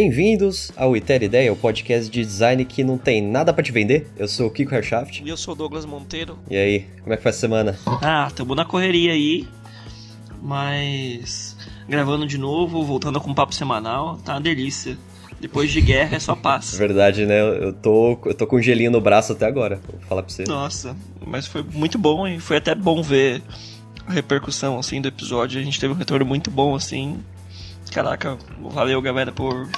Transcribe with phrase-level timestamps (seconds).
[0.00, 4.10] Bem-vindos ao Iter Ideia, o podcast de design que não tem nada para te vender.
[4.16, 5.22] Eu sou o Kiko Hershaft.
[5.22, 6.38] E eu sou o Douglas Monteiro.
[6.48, 7.78] E aí, como é que foi a semana?
[7.84, 9.46] Ah, tamo na correria aí,
[10.40, 11.54] mas
[11.86, 14.96] gravando de novo, voltando com um papo semanal, tá uma delícia.
[15.38, 16.74] Depois de guerra é só paz.
[16.78, 17.38] Verdade, né?
[17.38, 20.44] Eu tô, eu tô com um gelinho no braço até agora, vou falar pra você.
[20.44, 20.96] Nossa,
[21.26, 23.42] mas foi muito bom e foi até bom ver
[24.06, 25.60] a repercussão assim do episódio.
[25.60, 27.18] A gente teve um retorno muito bom assim.
[27.92, 29.68] Caraca, valeu galera por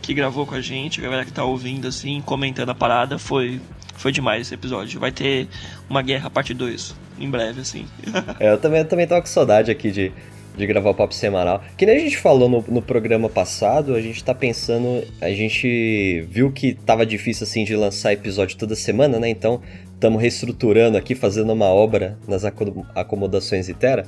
[0.00, 3.60] que gravou com a gente, a galera que tá ouvindo assim, comentando a parada, foi
[3.96, 5.00] foi demais esse episódio.
[5.00, 5.48] Vai ter
[5.88, 7.86] uma guerra parte 2 em breve assim.
[8.38, 10.12] é, eu também eu também tava com saudade aqui de
[10.56, 11.62] de gravar o papo semanal.
[11.76, 15.04] Que nem a gente falou no, no programa passado, a gente tá pensando.
[15.20, 19.28] A gente viu que tava difícil assim de lançar episódio toda semana, né?
[19.28, 19.60] Então
[19.92, 24.06] estamos reestruturando aqui, fazendo uma obra nas acomodações Itera.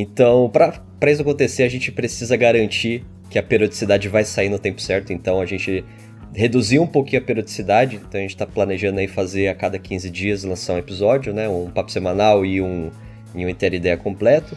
[0.00, 4.80] Então, para isso acontecer, a gente precisa garantir que a periodicidade vai sair no tempo
[4.80, 5.12] certo.
[5.12, 5.84] Então, a gente
[6.32, 7.96] reduziu um pouquinho a periodicidade.
[7.96, 11.48] Então, a gente está planejando aí fazer a cada 15 dias lançar um episódio, né?
[11.48, 12.92] Um papo semanal e um,
[13.34, 14.56] e um Inter Ideia completo.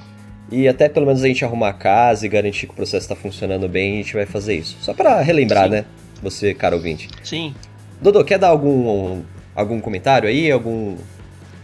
[0.51, 3.15] E até pelo menos a gente arrumar a casa e garantir que o processo está
[3.15, 4.77] funcionando bem, a gente vai fazer isso.
[4.79, 5.71] Só para relembrar, Sim.
[5.71, 5.85] né?
[6.21, 7.09] Você, caro ouvinte.
[7.23, 7.55] Sim.
[7.99, 9.23] Dodô, quer dar algum,
[9.55, 10.51] algum comentário aí?
[10.51, 10.97] Algum,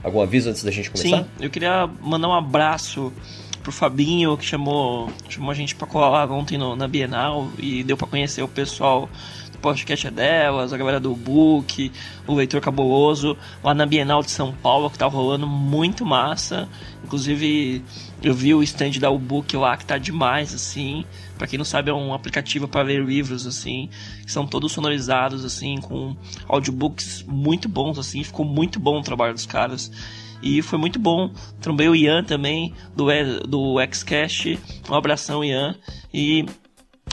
[0.03, 1.19] algum aviso antes da gente começar?
[1.19, 3.13] Sim, eu queria mandar um abraço
[3.67, 7.97] pro Fabinho, que chamou, chamou a gente para colar ontem no, na Bienal e deu
[7.97, 9.09] para conhecer o pessoal
[9.61, 11.91] podcast é delas, a galera do Book,
[12.25, 16.69] o Leitor Cabuloso, lá na Bienal de São Paulo, que tá rolando muito massa.
[17.03, 17.83] Inclusive,
[18.23, 21.03] eu vi o stand da Book lá, que tá demais, assim.
[21.37, 23.89] Pra quem não sabe, é um aplicativo para ler livros, assim,
[24.23, 26.15] que são todos sonorizados, assim, com
[26.47, 28.23] audiobooks muito bons, assim.
[28.23, 29.91] Ficou muito bom o trabalho dos caras.
[30.41, 31.31] E foi muito bom.
[31.59, 33.07] Trombei o Ian também, do,
[33.47, 34.59] do Xcast.
[34.89, 35.75] Um abração, Ian.
[36.13, 36.45] E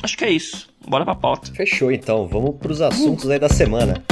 [0.02, 0.68] acho que é isso.
[0.86, 1.50] Bora pra pauta.
[1.52, 4.02] Fechou então, vamos pros assuntos aí da semana.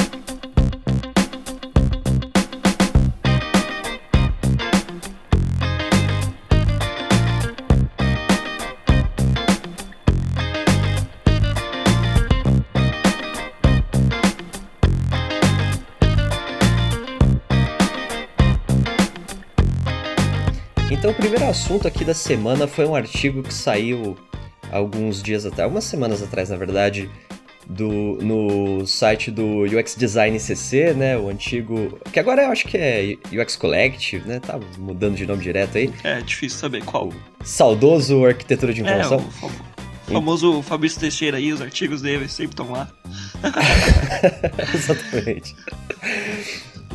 [21.13, 24.17] O primeiro assunto aqui da semana foi um artigo que saiu
[24.71, 27.11] alguns dias atrás, algumas semanas atrás, na verdade,
[27.67, 31.19] do, no site do UX Design CC, né?
[31.19, 31.99] O antigo.
[32.11, 34.41] Que agora eu acho que é UX Collective, né?
[34.41, 35.93] Tá mudando de nome direto aí.
[36.03, 37.09] É, difícil saber qual.
[37.09, 39.19] O saudoso Arquitetura de Informação.
[39.19, 42.89] É, o famoso Fabrício Teixeira aí, os artigos dele sempre estão lá.
[44.75, 45.55] Exatamente.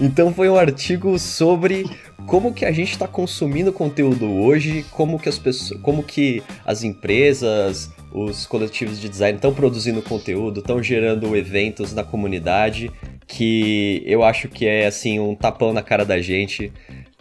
[0.01, 1.85] Então foi um artigo sobre
[2.27, 6.83] como que a gente está consumindo conteúdo hoje, como que as pessoas, como que as
[6.83, 12.91] empresas, os coletivos de design estão produzindo conteúdo, estão gerando eventos na comunidade,
[13.25, 16.71] que eu acho que é assim um tapão na cara da gente.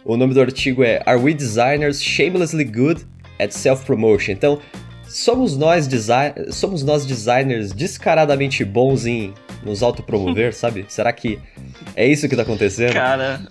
[0.03, 3.05] O nome do artigo é Are We Designers Shamelessly Good
[3.39, 4.33] at Self-Promotion?
[4.33, 4.59] Então,
[5.07, 10.85] somos nós, design somos nós designers descaradamente bons em nos autopromover, sabe?
[10.89, 11.39] Será que
[11.95, 12.93] é isso que tá acontecendo?
[12.93, 13.41] Cara,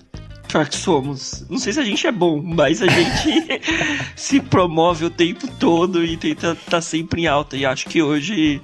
[0.64, 1.44] Que somos.
[1.48, 3.60] Não sei se a gente é bom, mas a gente
[4.16, 7.56] se promove o tempo todo e tenta estar tá sempre em alta.
[7.56, 8.62] E acho que hoje,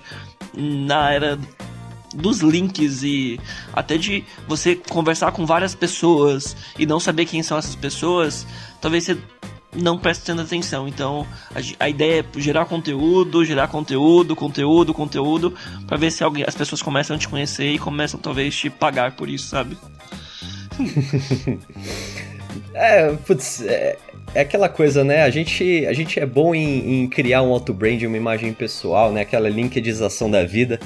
[0.57, 1.39] na era
[2.15, 3.41] dos links e
[3.73, 8.47] até de você conversar com várias pessoas e não saber quem são essas pessoas,
[8.81, 9.19] talvez você
[9.75, 10.87] não preste tanta atenção.
[10.87, 15.55] Então, a, a, ideia é gerar conteúdo, gerar conteúdo, conteúdo, conteúdo,
[15.87, 19.13] para ver se alguém, as pessoas começam a te conhecer e começam talvez te pagar
[19.13, 19.77] por isso, sabe?
[22.75, 23.97] é, putz, é,
[24.35, 25.23] é, aquela coisa, né?
[25.23, 29.23] A gente, a gente é bom em, em criar um auto-brand, uma imagem pessoal, né?
[29.23, 30.79] Aquela linkedização da vida.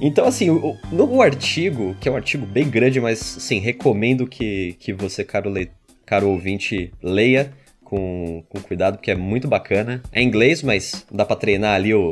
[0.00, 4.76] Então, assim, o, no artigo, que é um artigo bem grande, mas, sim, recomendo que,
[4.78, 5.70] que você, caro, le,
[6.04, 7.52] caro ouvinte, leia
[7.82, 10.02] com, com cuidado, porque é muito bacana.
[10.12, 12.10] É em inglês, mas dá pra treinar ali o,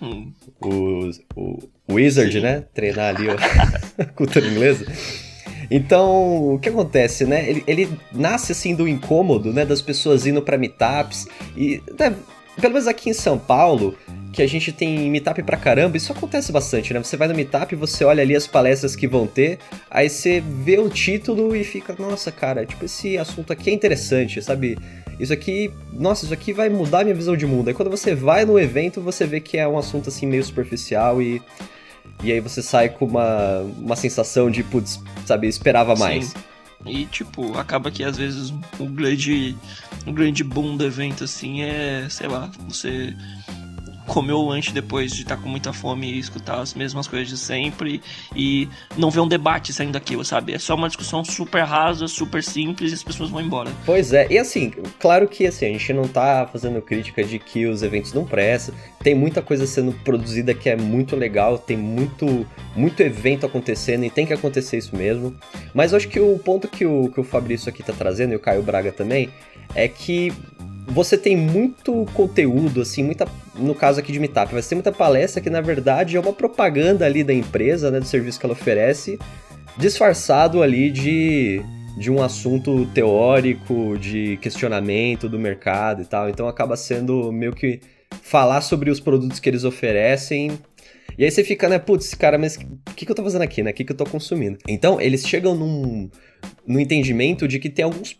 [0.00, 0.32] hum.
[0.60, 2.40] o, o, o Wizard, sim.
[2.40, 2.64] né?
[2.72, 4.86] Treinar ali a cultura inglesa.
[5.70, 7.48] Então, o que acontece, né?
[7.48, 9.64] Ele, ele nasce assim do incômodo, né?
[9.64, 11.26] Das pessoas indo para meetups
[11.56, 12.14] e né,
[12.60, 13.96] pelo menos aqui em São Paulo,
[14.32, 17.02] que a gente tem meetup pra caramba, isso acontece bastante, né?
[17.02, 19.58] Você vai no meetup, você olha ali as palestras que vão ter,
[19.90, 24.42] aí você vê o título e fica, nossa, cara, tipo, esse assunto aqui é interessante,
[24.42, 24.78] sabe?
[25.18, 27.68] Isso aqui, nossa, isso aqui vai mudar minha visão de mundo.
[27.68, 31.20] Aí quando você vai no evento, você vê que é um assunto assim meio superficial
[31.20, 31.40] e
[32.22, 36.26] e aí você sai com uma, uma sensação de, putz, sabe, esperava mais.
[36.26, 36.38] Sim.
[36.84, 39.56] E, tipo, acaba que às vezes o grande,
[40.06, 43.14] o grande boom do evento, assim, é, sei lá, você
[44.06, 47.28] comer o lanche depois de estar tá com muita fome e escutar as mesmas coisas
[47.28, 48.00] de sempre
[48.34, 50.54] e não ver um debate saindo daquilo, sabe?
[50.54, 53.70] É só uma discussão super rasa, super simples e as pessoas vão embora.
[53.84, 57.66] Pois é, e assim, claro que assim, a gente não tá fazendo crítica de que
[57.66, 58.74] os eventos não prestam,
[59.06, 62.44] tem muita coisa sendo produzida que é muito legal, tem muito,
[62.74, 65.32] muito evento acontecendo e tem que acontecer isso mesmo.
[65.72, 68.34] Mas eu acho que o ponto que o, que o Fabrício aqui tá trazendo e
[68.34, 69.28] o Caio Braga também
[69.76, 70.32] é que
[70.88, 73.28] você tem muito conteúdo, assim, muita.
[73.54, 77.06] No caso aqui de Meetup, vai ter muita palestra que na verdade é uma propaganda
[77.06, 78.00] ali da empresa, né?
[78.00, 79.20] Do serviço que ela oferece,
[79.78, 81.62] disfarçado ali de,
[81.96, 86.28] de um assunto teórico, de questionamento do mercado e tal.
[86.28, 87.78] Então acaba sendo meio que
[88.22, 90.58] falar sobre os produtos que eles oferecem.
[91.18, 93.62] E aí você fica, né, putz, cara, mas o que, que eu tô fazendo aqui,
[93.62, 93.70] né?
[93.70, 94.58] O que, que eu tô consumindo?
[94.68, 96.10] Então, eles chegam num,
[96.66, 98.16] num entendimento de que tem alguns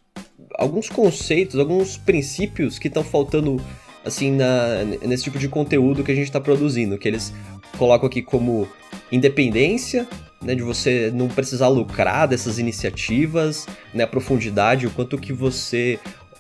[0.58, 3.60] alguns conceitos, alguns princípios que estão faltando
[4.04, 7.32] assim na, nesse tipo de conteúdo que a gente está produzindo, que eles
[7.76, 8.68] colocam aqui como
[9.10, 10.06] independência,
[10.40, 15.98] né, de você não precisar lucrar dessas iniciativas, né, a profundidade, o quanto que você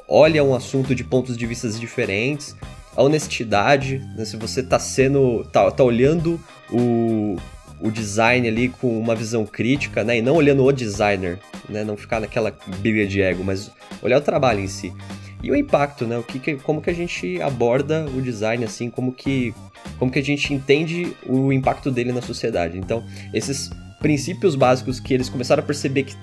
[0.08, 2.56] olha um assunto de pontos de vista diferentes,
[2.96, 6.40] a honestidade, né, se você está sendo, tá, tá olhando
[6.70, 7.36] o,
[7.80, 10.18] o design ali com uma visão crítica, né?
[10.18, 11.38] E não olhando o designer,
[11.68, 11.84] né?
[11.84, 13.70] Não ficar naquela briga de ego, mas
[14.02, 14.92] olhar o trabalho em si.
[15.42, 16.16] E o impacto, né?
[16.16, 19.54] O que, como que a gente aborda o design assim, como que
[19.98, 22.76] como que a gente entende o impacto dele na sociedade.
[22.76, 23.70] Então, esses
[24.00, 26.16] princípios básicos que eles começaram a perceber que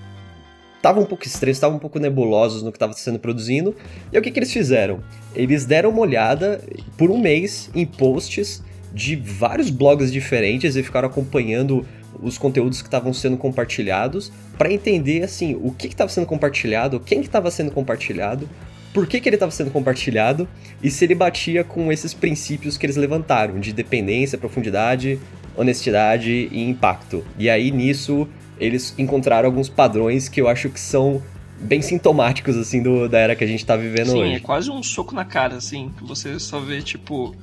[0.84, 3.74] estavam um pouco estranhos, estavam um pouco nebulosos no que estava sendo produzindo.
[4.12, 5.00] E o que, que eles fizeram?
[5.34, 6.62] Eles deram uma olhada
[6.98, 8.62] por um mês em posts
[8.94, 11.86] de vários blogs diferentes e ficaram acompanhando
[12.22, 17.22] os conteúdos que estavam sendo compartilhados para entender assim o que estava sendo compartilhado, quem
[17.22, 18.48] que estava sendo compartilhado,
[18.94, 20.48] por que, que ele estava sendo compartilhado
[20.84, 25.18] e se ele batia com esses princípios que eles levantaram de dependência, profundidade,
[25.56, 27.26] honestidade e impacto.
[27.40, 28.28] E aí nisso
[28.60, 31.22] eles encontraram alguns padrões que eu acho que são
[31.60, 34.30] bem sintomáticos assim do, da era que a gente está vivendo Sim, hoje.
[34.32, 37.36] Sim, é quase um soco na cara assim, que você só vê tipo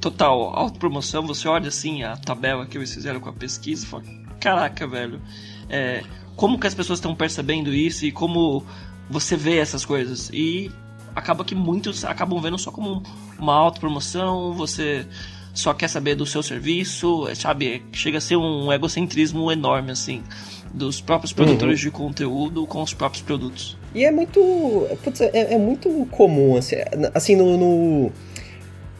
[0.00, 4.04] total autopromoção, você olha assim a tabela que eles fizeram com a pesquisa e fala,
[4.38, 5.20] caraca, velho,
[5.68, 6.02] é,
[6.36, 8.64] como que as pessoas estão percebendo isso e como
[9.08, 10.30] você vê essas coisas.
[10.32, 10.70] E
[11.14, 13.02] acaba que muitos acabam vendo só como
[13.38, 15.06] uma autopromoção, você
[15.56, 17.82] só quer saber do seu serviço, sabe?
[17.90, 20.22] Chega a ser um egocentrismo enorme, assim,
[20.72, 21.84] dos próprios produtores uhum.
[21.86, 23.76] de conteúdo com os próprios produtos.
[23.94, 24.38] E é muito.
[25.02, 26.76] Putz, é, é, muito comum, assim,
[27.14, 28.12] assim no, no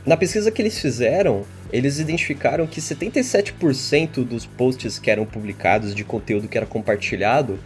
[0.06, 6.04] na pesquisa que eles fizeram, eles identificaram que 77% dos posts que eram publicados, de
[6.04, 7.58] conteúdo que era compartilhado,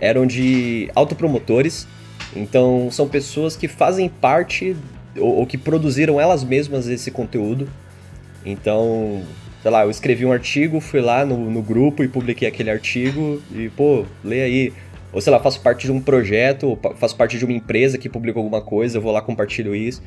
[0.00, 1.86] eram de autopromotores.
[2.34, 4.74] Então, são pessoas que fazem parte
[5.18, 7.68] ou, ou que produziram elas mesmas esse conteúdo.
[8.50, 9.22] Então,
[9.62, 13.42] sei lá, eu escrevi um artigo, fui lá no, no grupo e publiquei aquele artigo
[13.54, 14.72] e, pô, lê aí.
[15.12, 18.42] Ou sei lá, faço parte de um projeto, faço parte de uma empresa que publicou
[18.42, 20.02] alguma coisa, eu vou lá compartilho isso.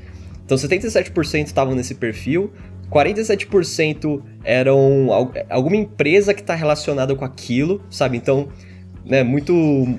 [0.45, 2.51] Então 77% estavam nesse perfil,
[2.91, 5.09] 47% eram
[5.49, 8.17] alguma empresa que está relacionada com aquilo, sabe?
[8.17, 8.49] Então,
[9.05, 9.53] né, muito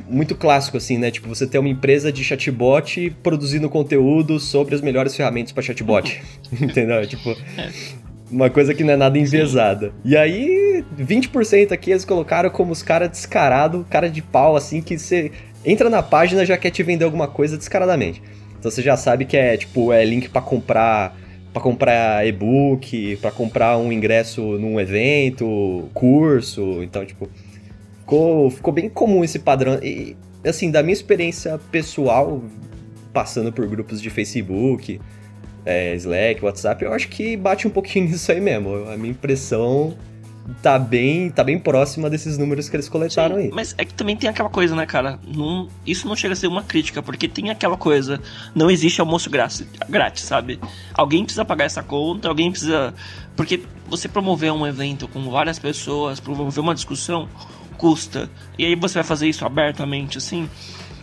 [0.08, 1.11] muito clássico assim, né?
[1.11, 6.22] Tipo, você tem uma empresa de chatbot produzindo conteúdo sobre as melhores ferramentas para chatbot.
[6.61, 7.04] Entendeu?
[7.06, 7.70] Tipo, é.
[8.32, 9.92] Uma coisa que não é nada enviesada.
[10.04, 14.98] E aí, 20% aqui eles colocaram como os caras descarado, cara de pau assim que
[14.98, 15.30] você
[15.64, 18.22] entra na página já quer te vender alguma coisa descaradamente.
[18.58, 21.16] Então você já sabe que é tipo é link para comprar
[21.52, 27.28] para comprar e-book, para comprar um ingresso num evento, curso, então tipo
[28.00, 32.42] ficou, ficou bem comum esse padrão e assim, da minha experiência pessoal
[33.12, 34.98] passando por grupos de Facebook,
[35.64, 38.88] é, Slack, WhatsApp, eu acho que bate um pouquinho nisso aí mesmo.
[38.88, 39.97] A minha impressão
[40.61, 43.50] tá bem, tá bem próxima desses números que eles coletaram Sim, aí.
[43.52, 45.19] Mas é que também tem aquela coisa, né, cara?
[45.26, 48.21] Não, isso não chega a ser uma crítica, porque tem aquela coisa,
[48.54, 50.59] não existe almoço grátis, grátis, sabe?
[50.95, 52.92] Alguém precisa pagar essa conta, alguém precisa.
[53.37, 57.28] Porque você promover um evento com várias pessoas, promover uma discussão,
[57.76, 58.28] custa.
[58.59, 60.49] E aí você vai fazer isso abertamente, assim.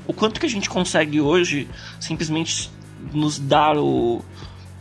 [0.06, 1.68] O quanto que a gente consegue hoje
[2.00, 2.72] simplesmente
[3.14, 4.24] nos dar o.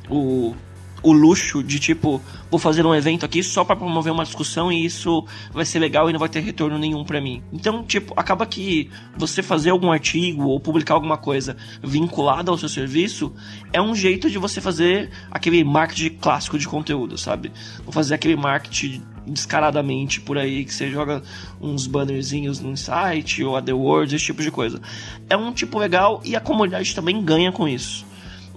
[0.08, 0.54] o
[1.02, 4.84] o luxo de tipo, vou fazer um evento aqui só para promover uma discussão e
[4.84, 7.42] isso vai ser legal e não vai ter retorno nenhum para mim.
[7.52, 12.68] Então, tipo, acaba que você fazer algum artigo ou publicar alguma coisa vinculada ao seu
[12.68, 13.32] serviço
[13.72, 17.52] é um jeito de você fazer aquele marketing clássico de conteúdo, sabe?
[17.84, 21.22] Vou fazer aquele marketing descaradamente por aí, que você joga
[21.60, 23.72] uns bannerzinhos no site ou a The
[24.06, 24.80] esse tipo de coisa.
[25.28, 28.07] É um tipo legal e a comunidade também ganha com isso.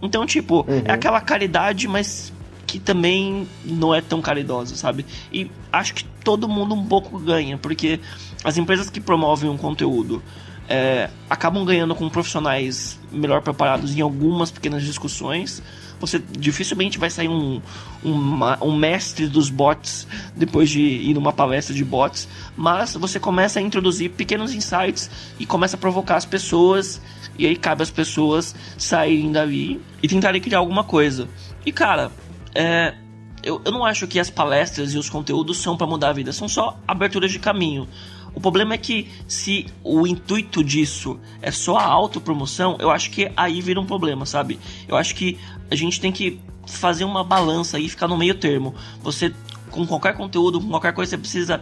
[0.02, 0.82] Então, tipo, é uhum.
[0.86, 2.34] é aquela caridade, mas
[2.66, 5.06] que também não é tão caridosa, sabe?
[5.32, 8.00] E acho que todo mundo um pouco ganha, porque
[8.44, 10.24] as empresas que promovem um conteúdo
[10.70, 15.62] é, acabam ganhando com profissionais melhor preparados em algumas pequenas discussões.
[16.02, 17.62] Você dificilmente vai sair um,
[18.04, 22.28] um, um mestre dos bots depois de ir numa palestra de bots,
[22.58, 27.00] mas você começa a introduzir pequenos insights e começa a provocar as pessoas,
[27.38, 31.30] e aí cabe às pessoas saírem dali e tentarem criar alguma coisa.
[31.66, 32.12] E cara,
[32.56, 32.96] é,
[33.44, 36.34] eu, eu não acho que as palestras e os conteúdos são para mudar a vida,
[36.34, 37.88] são só aberturas de caminho.
[38.34, 43.30] O problema é que se o intuito disso é só a autopromoção, eu acho que
[43.36, 44.58] aí vira um problema, sabe?
[44.88, 45.38] Eu acho que
[45.72, 48.76] a gente tem que fazer uma balança e ficar no meio termo.
[49.02, 49.34] Você
[49.72, 51.62] com qualquer conteúdo, com qualquer coisa, você precisa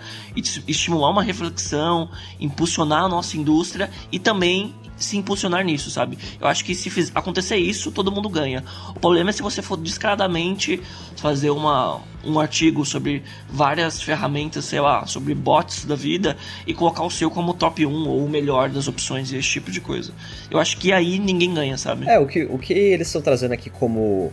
[0.68, 6.18] estimular uma reflexão, impulsionar a nossa indústria e também se impulsionar nisso, sabe?
[6.40, 8.64] Eu acho que se acontecer isso, todo mundo ganha.
[8.90, 10.82] O problema é se você for descaradamente
[11.16, 16.38] fazer uma, um artigo sobre várias ferramentas, sei lá, sobre bots da vida
[16.68, 19.72] e colocar o seu como top 1 ou o melhor das opções e esse tipo
[19.72, 20.14] de coisa.
[20.52, 22.08] Eu acho que aí ninguém ganha, sabe?
[22.08, 24.32] É, o que, o que eles estão trazendo aqui como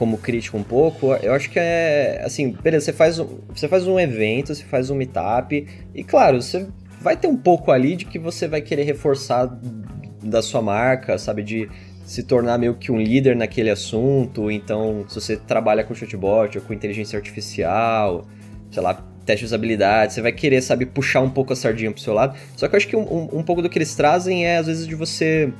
[0.00, 3.86] como crítico um pouco, eu acho que é assim, beleza, você faz um, você faz
[3.86, 6.66] um evento, você faz um meetup e claro, você
[7.00, 9.58] vai ter um pouco ali de que você vai querer reforçar
[10.22, 11.42] da sua marca, sabe?
[11.42, 11.68] De
[12.04, 14.50] se tornar meio que um líder naquele assunto.
[14.50, 18.26] Então, se você trabalha com chatbot ou com inteligência artificial,
[18.70, 22.00] sei lá, teste de usabilidade, você vai querer, sabe, puxar um pouco a sardinha pro
[22.00, 22.36] seu lado.
[22.56, 24.86] Só que eu acho que um, um, pouco do que eles trazem é, às vezes,
[24.86, 25.52] de você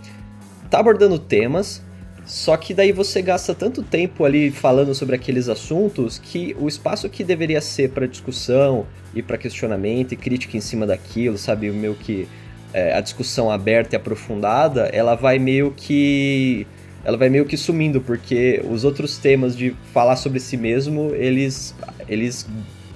[0.68, 1.82] tá abordando temas,
[2.30, 7.08] só que daí você gasta tanto tempo ali falando sobre aqueles assuntos que o espaço
[7.08, 11.96] que deveria ser para discussão e para questionamento e crítica em cima daquilo, sabe, meio
[11.96, 12.28] que
[12.72, 16.68] é, a discussão aberta e aprofundada, ela vai meio que
[17.04, 21.74] ela vai meio que sumindo porque os outros temas de falar sobre si mesmo, eles
[22.08, 22.46] eles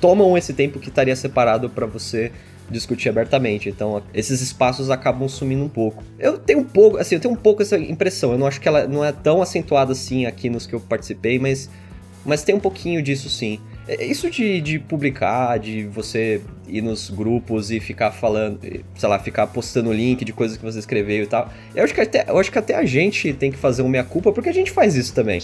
[0.00, 2.30] tomam esse tempo que estaria separado para você
[2.70, 3.68] discutir abertamente.
[3.68, 6.02] Então, esses espaços acabam sumindo um pouco.
[6.18, 8.32] Eu tenho um pouco, assim, eu tenho um pouco essa impressão.
[8.32, 11.38] Eu não acho que ela não é tão acentuada assim aqui nos que eu participei,
[11.38, 11.68] mas
[12.24, 13.60] mas tem um pouquinho disso sim.
[13.86, 18.58] É, isso de, de publicar, de você ir nos grupos e ficar falando,
[18.96, 21.52] sei lá, ficar postando link de coisas que você escreveu e tal.
[21.74, 24.32] Eu acho que até, eu acho que até a gente tem que fazer uma meia-culpa,
[24.32, 25.42] porque a gente faz isso também.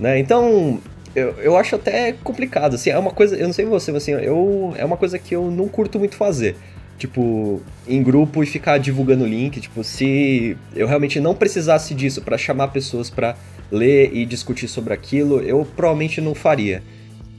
[0.00, 0.18] Né?
[0.18, 0.80] Então,
[1.14, 4.12] eu, eu acho até complicado, assim, é uma coisa, eu não sei você, mas assim,
[4.12, 6.56] eu, é uma coisa que eu não curto muito fazer.
[6.98, 12.36] Tipo, em grupo e ficar divulgando link, tipo, se eu realmente não precisasse disso para
[12.36, 13.36] chamar pessoas para
[13.70, 16.82] ler e discutir sobre aquilo, eu provavelmente não faria.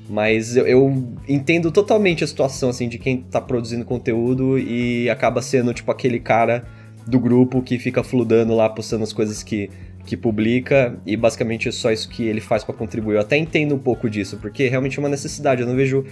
[0.09, 5.41] Mas eu, eu, entendo totalmente a situação, assim, de quem tá produzindo conteúdo e acaba
[5.41, 6.65] sendo, tipo, aquele cara
[7.05, 9.69] do grupo que fica fludando lá, postando as coisas que,
[10.09, 13.13] que publica e basicamente é só isso que ele faz para contribuir.
[13.13, 15.61] Eu até entendo um pouco disso, porque é realmente uma necessidade.
[15.61, 16.03] Eu não vejo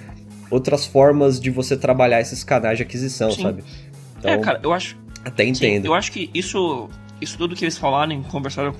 [0.52, 3.42] outras formas de você trabalhar esses canais de aquisição, Sim.
[3.42, 3.64] sabe?
[4.20, 4.96] Então, é, cara, eu acho.
[5.26, 5.82] Até entendo.
[5.82, 6.88] Sim, eu acho que isso,
[7.20, 8.76] isso tudo que eles falaram, conversaram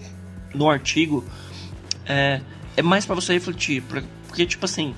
[0.54, 1.26] no artigo,
[2.06, 2.40] é,
[2.78, 3.82] é mais para você refletir.
[4.28, 4.94] Porque, tipo assim,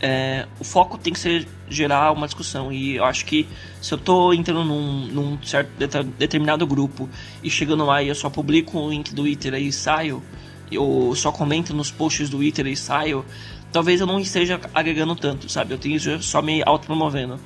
[0.00, 2.72] é, o foco tem que ser gerar uma discussão.
[2.72, 3.46] E eu acho que
[3.80, 5.70] se eu tô entrando num, num certo
[6.18, 7.08] determinado grupo
[7.42, 10.22] e chegando lá e eu só publico o link do Twitter e saio,
[10.70, 13.24] eu só comento nos posts do Twitter e saio,
[13.72, 15.74] talvez eu não esteja agregando tanto, sabe?
[15.74, 17.38] Eu tenho só me autopromovendo.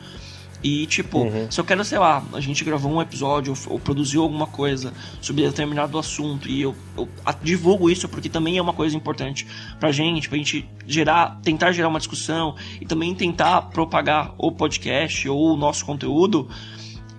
[0.63, 1.51] E, tipo, uhum.
[1.51, 4.93] se eu quero, sei lá, a gente gravou um episódio ou, ou produziu alguma coisa
[5.21, 9.47] sobre determinado assunto e eu, eu a, divulgo isso porque também é uma coisa importante
[9.81, 15.29] pra gente, pra gente gerar, tentar gerar uma discussão e também tentar propagar o podcast
[15.29, 16.49] ou o nosso conteúdo,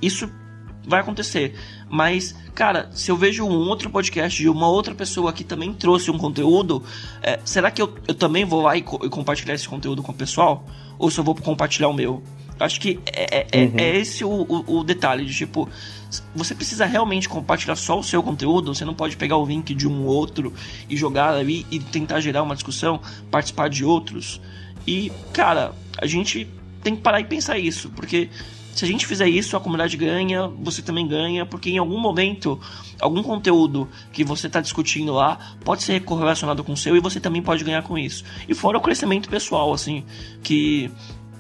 [0.02, 0.30] isso
[0.88, 1.56] vai acontecer.
[1.90, 6.10] Mas, cara, se eu vejo um outro podcast de uma outra pessoa que também trouxe
[6.10, 6.84] um conteúdo,
[7.22, 10.12] é, será que eu, eu também vou lá e, co e compartilhar esse conteúdo com
[10.12, 10.66] o pessoal?
[10.98, 12.24] Ou se eu vou compartilhar o meu?
[12.64, 13.74] Acho que é, é, é, uhum.
[13.78, 15.70] é esse o, o, o, detalhe de tipo,
[16.34, 19.88] você precisa realmente compartilhar só o seu conteúdo, você não pode pegar o link de
[19.88, 20.54] um outro
[20.90, 24.40] e jogar ali e tentar gerar uma discussão, participar de outros.
[24.88, 26.48] E, cara, a gente
[26.82, 28.30] tem que parar e pensar isso, porque
[28.74, 32.60] se a gente fizer isso, a comunidade ganha, você também ganha, porque em algum momento,
[33.00, 37.20] algum conteúdo que você está discutindo lá pode ser correlacionado com o seu e você
[37.20, 38.24] também pode ganhar com isso.
[38.48, 40.04] E fora o crescimento pessoal, assim,
[40.42, 40.90] que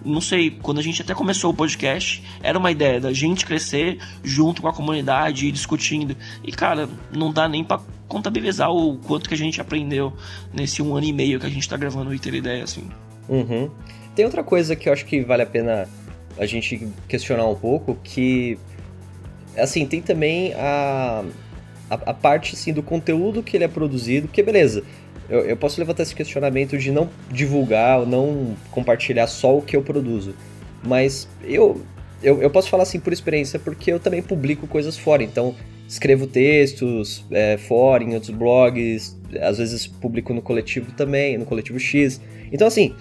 [0.05, 3.99] não sei, quando a gente até começou o podcast, era uma ideia da gente crescer
[4.23, 6.15] junto com a comunidade e discutindo.
[6.43, 10.13] E cara, não dá nem para contabilizar o quanto que a gente aprendeu
[10.53, 12.87] nesse um ano e meio que a gente tá gravando o Iter Ideia, assim.
[13.27, 13.69] Uhum.
[14.15, 15.87] Tem outra coisa que eu acho que vale a pena
[16.37, 18.57] a gente questionar um pouco, que
[19.57, 21.23] assim, tem também a,
[21.89, 24.83] a, a parte assim, do conteúdo que ele é produzido, que beleza,
[25.29, 29.75] eu, eu posso levantar esse questionamento de não divulgar ou não compartilhar só o que
[29.75, 30.35] eu produzo.
[30.85, 31.81] Mas eu,
[32.21, 35.23] eu, eu posso falar assim por experiência, porque eu também publico coisas fora.
[35.23, 35.55] Então,
[35.87, 41.79] escrevo textos é, fora, em outros blogs, às vezes publico no coletivo também, no coletivo
[41.79, 42.19] X.
[42.51, 42.93] Então, assim,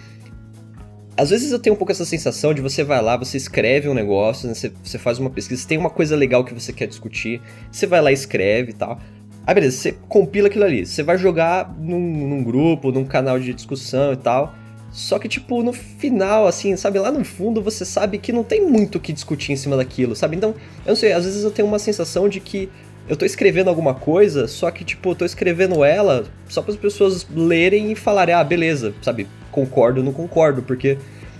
[1.16, 3.94] às vezes eu tenho um pouco essa sensação de você vai lá, você escreve um
[3.94, 7.40] negócio, né, você, você faz uma pesquisa, tem uma coisa legal que você quer discutir,
[7.70, 8.98] você vai lá e escreve e tal.
[9.46, 13.52] Aí beleza, você compila aquilo ali, você vai jogar num, num grupo, num canal de
[13.52, 14.54] discussão e tal.
[14.92, 18.60] Só que, tipo, no final, assim, sabe, lá no fundo você sabe que não tem
[18.60, 20.36] muito o que discutir em cima daquilo, sabe?
[20.36, 20.50] Então,
[20.84, 22.68] eu não sei, às vezes eu tenho uma sensação de que
[23.08, 26.76] eu tô escrevendo alguma coisa, só que, tipo, eu tô escrevendo ela só para as
[26.76, 30.98] pessoas lerem e falarem, ah, beleza, sabe, concordo ou não concordo, porque.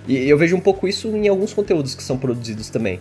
[0.08, 2.98] E eu vejo um pouco isso em alguns conteúdos que são produzidos também.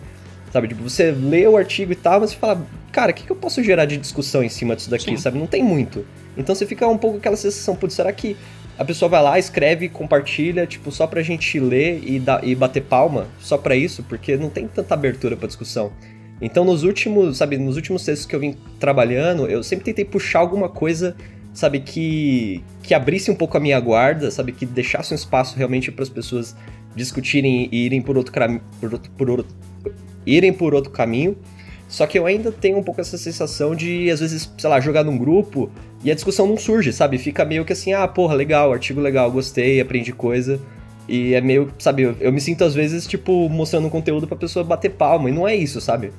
[0.52, 3.32] Sabe, tipo, você lê o artigo e tal, mas você fala, cara, o que, que
[3.32, 5.16] eu posso gerar de discussão em cima disso daqui, Sim.
[5.16, 5.38] sabe?
[5.38, 6.04] Não tem muito.
[6.36, 8.36] Então você fica um pouco aquela sensação, putz, será que
[8.78, 12.82] a pessoa vai lá, escreve, compartilha, tipo, só pra gente ler e, dar, e bater
[12.82, 15.90] palma, só pra isso, porque não tem tanta abertura pra discussão.
[16.38, 20.40] Então, nos últimos, sabe, nos últimos textos que eu vim trabalhando, eu sempre tentei puxar
[20.40, 21.16] alguma coisa,
[21.54, 25.90] sabe, que que abrisse um pouco a minha guarda, sabe, que deixasse um espaço realmente
[25.90, 26.54] para as pessoas
[26.94, 28.32] discutirem e irem por outro,
[28.80, 29.71] por outro, por outro
[30.26, 31.36] irem por outro caminho.
[31.88, 35.04] Só que eu ainda tenho um pouco essa sensação de, às vezes, sei lá, jogar
[35.04, 35.70] num grupo
[36.02, 37.18] e a discussão não surge, sabe?
[37.18, 40.58] Fica meio que assim, ah, porra, legal, artigo legal, gostei, aprendi coisa.
[41.08, 44.64] E é meio, sabe, eu, me sinto às vezes, tipo, mostrando um conteúdo pra pessoa
[44.64, 46.12] bater palma, e não é isso, sabe?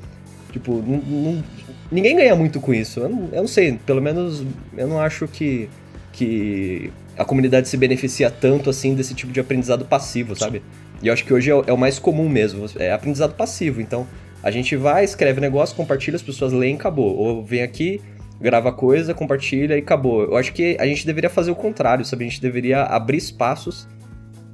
[0.52, 1.44] Tipo, não, não,
[1.92, 3.00] ninguém ganha muito com isso.
[3.00, 4.44] Eu não, eu não, sei, pelo menos
[4.78, 5.68] eu não acho que,
[6.12, 10.62] que a comunidade se beneficia tanto assim desse tipo de aprendizado passivo, sabe?
[11.02, 13.82] E eu acho que hoje é o, é o mais comum mesmo, é aprendizado passivo.
[13.82, 14.08] Então,
[14.42, 17.16] a gente vai, escreve negócio, compartilha, as pessoas leem e acabou.
[17.16, 18.02] Ou vem aqui,
[18.40, 20.24] grava coisa, compartilha e acabou.
[20.24, 22.26] Eu acho que a gente deveria fazer o contrário, sabe?
[22.26, 23.88] A gente deveria abrir espaços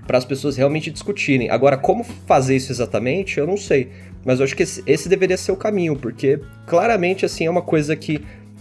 [0.05, 1.49] para as pessoas realmente discutirem.
[1.49, 3.91] Agora, como fazer isso exatamente, eu não sei.
[4.25, 7.61] Mas eu acho que esse, esse deveria ser o caminho, porque claramente, assim, é uma
[7.61, 8.19] coisa que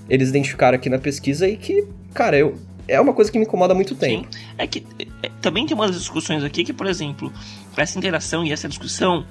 [0.09, 2.55] eles identificaram aqui na pesquisa e que, cara, eu,
[2.87, 4.27] é uma coisa que me incomoda há muito tempo.
[4.31, 4.41] Sim.
[4.57, 4.85] É que
[5.23, 7.33] é, também tem umas discussões aqui que, por exemplo,
[7.83, 9.25] essa interação e essa discussão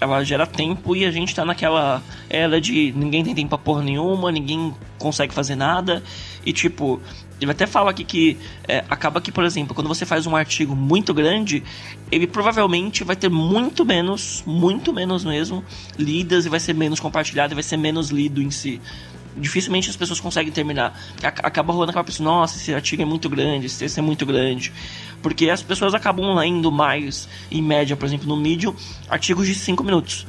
[0.00, 3.82] ela gera tempo e a gente tá naquela era de ninguém tem tempo pra porra
[3.82, 6.02] nenhuma, ninguém consegue fazer nada.
[6.46, 7.00] E tipo,
[7.40, 10.74] ele até fala aqui que é, acaba que, por exemplo, quando você faz um artigo
[10.74, 11.62] muito grande,
[12.10, 15.64] ele provavelmente vai ter muito menos, muito menos mesmo,
[15.98, 18.80] lidas e vai ser menos compartilhado e vai ser menos lido em si
[19.36, 20.98] dificilmente as pessoas conseguem terminar.
[21.22, 24.72] Acaba rolando aquela pessoa, nossa, esse artigo é muito grande, esse texto é muito grande.
[25.22, 28.74] Porque as pessoas acabam lendo mais, em média, por exemplo, no Medium,
[29.08, 30.26] artigos de 5 minutos.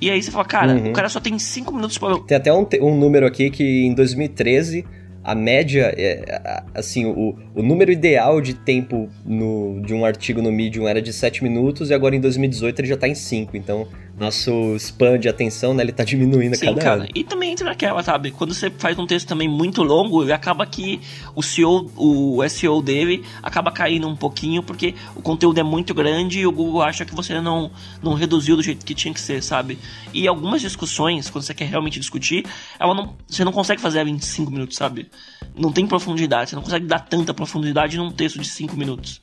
[0.00, 0.90] E aí você fala, cara, uhum.
[0.90, 2.18] o cara só tem 5 minutos para.
[2.20, 4.84] Tem até um, um número aqui que em 2013
[5.22, 10.50] a média, é, assim, o, o número ideal de tempo no, de um artigo no
[10.50, 13.54] Medium era de 7 minutos e agora em 2018 ele já tá em 5.
[13.56, 13.86] Então
[14.20, 17.00] nosso span de atenção, né, ele tá diminuindo Sim, cada cara.
[17.02, 17.08] ano.
[17.14, 18.30] E também entra naquela, sabe?
[18.30, 21.00] Quando você faz um texto também muito longo, ele acaba que
[21.34, 26.40] o SEO, o SEO dele acaba caindo um pouquinho porque o conteúdo é muito grande
[26.40, 27.70] e o Google acha que você não,
[28.02, 29.78] não reduziu do jeito que tinha que ser, sabe?
[30.12, 32.44] E algumas discussões, quando você quer realmente discutir,
[32.78, 35.08] ela não, você não consegue fazer em 5 minutos, sabe?
[35.56, 39.22] Não tem profundidade, você não consegue dar tanta profundidade num texto de 5 minutos.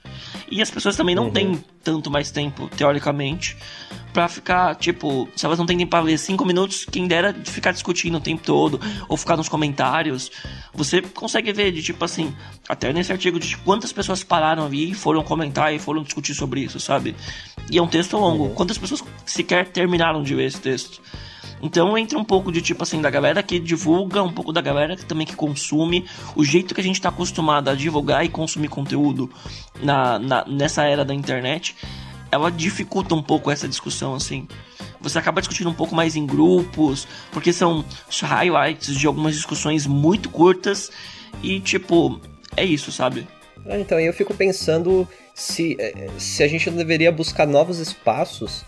[0.50, 1.32] E as pessoas também não uhum.
[1.32, 3.56] têm tanto mais tempo, teoricamente,
[4.18, 7.52] para ficar, tipo, se elas não têm tempo pra ler 5 minutos, quem dera de
[7.52, 10.32] ficar discutindo o tempo todo, ou ficar nos comentários.
[10.74, 12.36] Você consegue ver de tipo assim,
[12.68, 16.62] até nesse artigo de quantas pessoas pararam ali e foram comentar e foram discutir sobre
[16.62, 17.16] isso, sabe?
[17.70, 18.46] E é um texto longo.
[18.46, 18.56] Uhum.
[18.56, 21.00] Quantas pessoas sequer terminaram de ver esse texto?
[21.62, 24.96] Então entra um pouco de tipo assim, da galera que divulga, um pouco da galera
[24.96, 28.68] que também que consome, o jeito que a gente está acostumado a divulgar e consumir
[28.68, 29.30] conteúdo
[29.82, 31.76] na, na, nessa era da internet,
[32.38, 34.48] ela dificulta um pouco essa discussão, assim.
[35.02, 37.84] Você acaba discutindo um pouco mais em grupos, porque são
[38.22, 40.92] highlights de algumas discussões muito curtas
[41.44, 42.20] e tipo,
[42.56, 43.28] é isso, sabe?
[43.66, 48.66] É, então, eu fico pensando se, eh, se a gente não deveria buscar novos espaços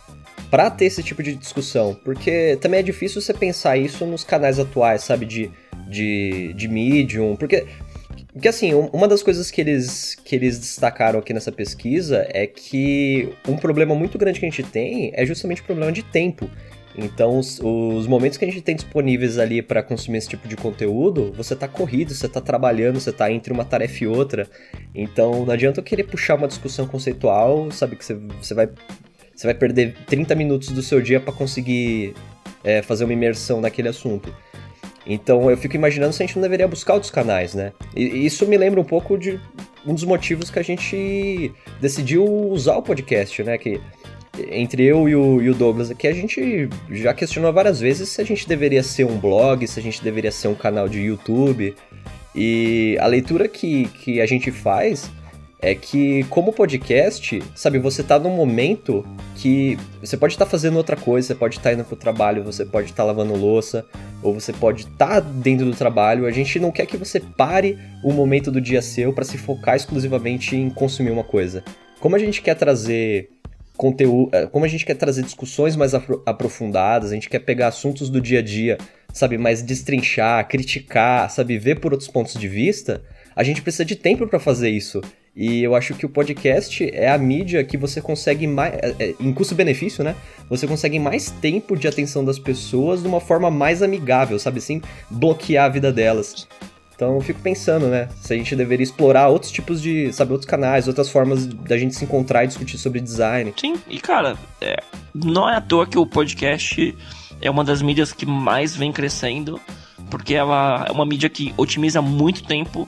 [0.49, 4.59] para ter esse tipo de discussão, porque também é difícil você pensar isso nos canais
[4.59, 5.51] atuais, sabe, de,
[5.87, 7.65] de, de Medium, porque
[8.39, 13.33] porque assim, uma das coisas que eles, que eles destacaram aqui nessa pesquisa é que
[13.45, 16.49] um problema muito grande que a gente tem é justamente o problema de tempo.
[16.97, 20.55] Então, os, os momentos que a gente tem disponíveis ali para consumir esse tipo de
[20.55, 24.47] conteúdo, você tá corrido, você tá trabalhando, você tá entre uma tarefa e outra.
[24.95, 28.69] Então, não adianta eu querer puxar uma discussão conceitual, sabe, que você, você vai
[29.35, 32.13] você vai perder 30 minutos do seu dia para conseguir
[32.63, 34.33] é, fazer uma imersão naquele assunto.
[35.05, 37.71] Então eu fico imaginando se a gente não deveria buscar outros canais, né?
[37.95, 39.39] E, isso me lembra um pouco de
[39.85, 43.57] um dos motivos que a gente decidiu usar o podcast, né?
[43.57, 43.79] Que
[44.51, 48.21] entre eu e o, e o, Douglas aqui, a gente já questionou várias vezes se
[48.21, 51.75] a gente deveria ser um blog, se a gente deveria ser um canal de YouTube.
[52.35, 55.09] E a leitura que, que a gente faz
[55.61, 60.77] é que, como podcast, sabe, você tá num momento que você pode estar tá fazendo
[60.77, 63.85] outra coisa, você pode estar tá indo pro trabalho, você pode estar tá lavando louça,
[64.23, 66.25] ou você pode estar tá dentro do trabalho.
[66.25, 69.75] A gente não quer que você pare o momento do dia seu para se focar
[69.75, 71.63] exclusivamente em consumir uma coisa.
[71.99, 73.29] Como a gente quer trazer
[73.75, 78.09] conteúdo, é, como a gente quer trazer discussões mais aprofundadas, a gente quer pegar assuntos
[78.09, 78.77] do dia a dia,
[79.13, 83.01] sabe, mais destrinchar, criticar, sabe, ver por outros pontos de vista,
[83.35, 85.01] a gente precisa de tempo para fazer isso.
[85.35, 88.73] E eu acho que o podcast é a mídia que você consegue mais.
[88.73, 90.15] É, é, em custo-benefício, né?
[90.49, 94.81] Você consegue mais tempo de atenção das pessoas de uma forma mais amigável, sabe assim?
[95.09, 96.47] Bloquear a vida delas.
[96.99, 98.09] Então eu fico pensando, né?
[98.19, 101.95] Se a gente deveria explorar outros tipos de, sabe, outros canais, outras formas da gente
[101.95, 103.53] se encontrar e discutir sobre design.
[103.57, 104.75] Sim, e cara, é,
[105.15, 106.93] não é à toa que o podcast
[107.41, 109.61] é uma das mídias que mais vem crescendo,
[110.09, 112.85] porque ela é uma mídia que otimiza muito tempo.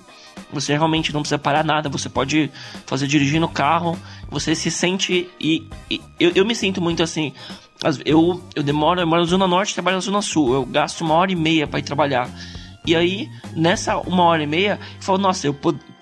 [0.54, 2.52] Você realmente não precisa parar nada, você pode
[2.86, 3.98] fazer dirigir no carro,
[4.30, 7.34] você se sente e, e eu, eu me sinto muito assim.
[8.06, 10.54] Eu, eu demoro, eu moro na Zona Norte trabalho na Zona Sul.
[10.54, 12.30] Eu gasto uma hora e meia para ir trabalhar.
[12.86, 15.54] E aí, nessa uma hora e meia, eu falo, nossa, eu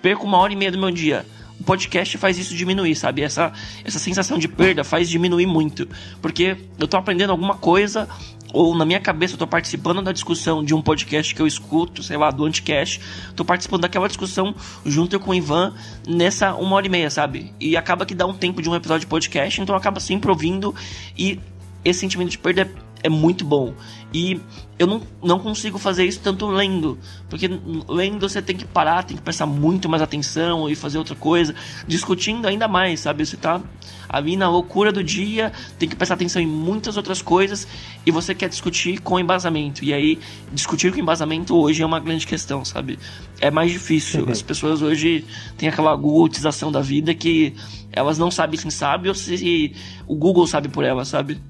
[0.02, 1.26] perco uma hora e meia do meu dia.
[1.60, 3.22] O podcast faz isso diminuir, sabe?
[3.22, 3.52] Essa,
[3.84, 5.86] essa sensação de perda faz diminuir muito.
[6.22, 8.08] Porque eu tô aprendendo alguma coisa,
[8.52, 12.02] ou na minha cabeça eu tô participando da discussão de um podcast que eu escuto,
[12.02, 13.00] sei lá, do Anticast,
[13.34, 15.74] tô participando daquela discussão junto com o Ivan
[16.06, 17.52] nessa uma hora e meia, sabe?
[17.60, 20.74] E acaba que dá um tempo de um episódio de podcast, então acaba sempre ouvindo
[21.16, 21.38] e
[21.84, 23.74] esse sentimento de perda é é muito bom.
[24.12, 24.40] E
[24.78, 27.48] eu não, não consigo fazer isso tanto lendo, porque
[27.88, 31.54] lendo você tem que parar, tem que prestar muito mais atenção e fazer outra coisa,
[31.86, 33.24] discutindo ainda mais, sabe?
[33.24, 33.60] Você tá
[34.08, 37.68] ali na loucura do dia, tem que prestar atenção em muitas outras coisas
[38.04, 39.84] e você quer discutir com embasamento.
[39.84, 40.18] E aí,
[40.52, 42.98] discutir com embasamento hoje é uma grande questão, sabe?
[43.40, 44.28] É mais difícil.
[44.28, 45.24] As pessoas hoje
[45.56, 47.54] têm aquela googlização da vida que
[47.92, 49.74] elas não sabem se sabe ou se
[50.06, 51.40] o Google sabe por elas, sabe?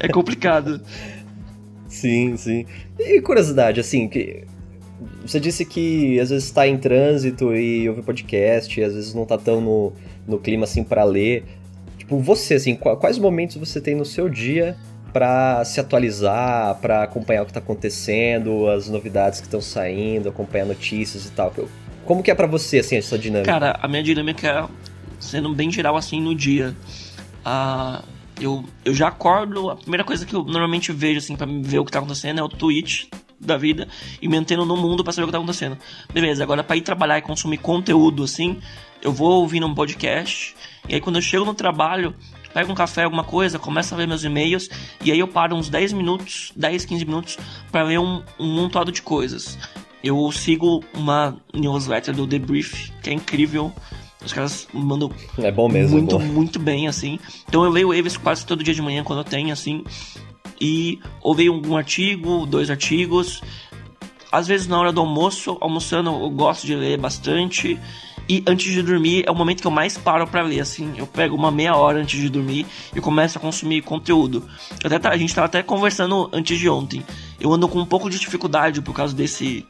[0.00, 0.80] É complicado.
[1.88, 2.66] Sim, sim.
[2.98, 4.44] E curiosidade, assim, que
[5.22, 9.24] você disse que às vezes está em trânsito e ouve podcast, e às vezes não
[9.24, 9.92] tá tão no,
[10.26, 11.44] no clima assim para ler.
[11.98, 14.76] Tipo, você, assim, quais momentos você tem no seu dia
[15.12, 20.66] para se atualizar, para acompanhar o que tá acontecendo, as novidades que estão saindo, acompanhar
[20.66, 21.52] notícias e tal?
[22.04, 23.50] Como que é para você, assim, essa dinâmica?
[23.50, 24.64] Cara, a minha dinâmica é
[25.18, 26.76] sendo bem geral, assim, no dia.
[27.44, 28.02] Uh,
[28.40, 31.84] eu, eu já acordo, a primeira coisa que eu normalmente vejo, assim, pra ver o
[31.84, 33.88] que tá acontecendo é o tweet da vida
[34.20, 35.78] e me anteno no mundo para saber o que tá acontecendo.
[36.12, 38.58] Beleza, agora para ir trabalhar e consumir conteúdo, assim,
[39.02, 40.54] eu vou ouvindo um podcast,
[40.88, 42.14] e aí quando eu chego no trabalho,
[42.52, 44.68] pego um café, alguma coisa, começo a ver meus e-mails,
[45.04, 47.38] e aí eu paro uns 10 minutos, 10, 15 minutos,
[47.70, 49.58] para ler um, um montado de coisas.
[50.02, 53.72] Eu sigo uma newsletter do The Brief, que é incrível,
[54.26, 56.24] os caras mandam é bom mesmo, muito, é bom.
[56.24, 57.18] muito bem, assim.
[57.48, 59.84] Então eu leio eles quase todo dia de manhã quando eu tenho, assim.
[60.60, 63.42] E ou leio um artigo, dois artigos.
[64.30, 67.78] Às vezes na hora do almoço, almoçando, eu gosto de ler bastante.
[68.28, 70.94] E antes de dormir é o momento que eu mais paro para ler, assim.
[70.96, 74.44] Eu pego uma meia hora antes de dormir e começo a consumir conteúdo.
[74.84, 77.04] Até, tá, a gente tava até conversando antes de ontem.
[77.40, 79.64] Eu ando com um pouco de dificuldade por causa desse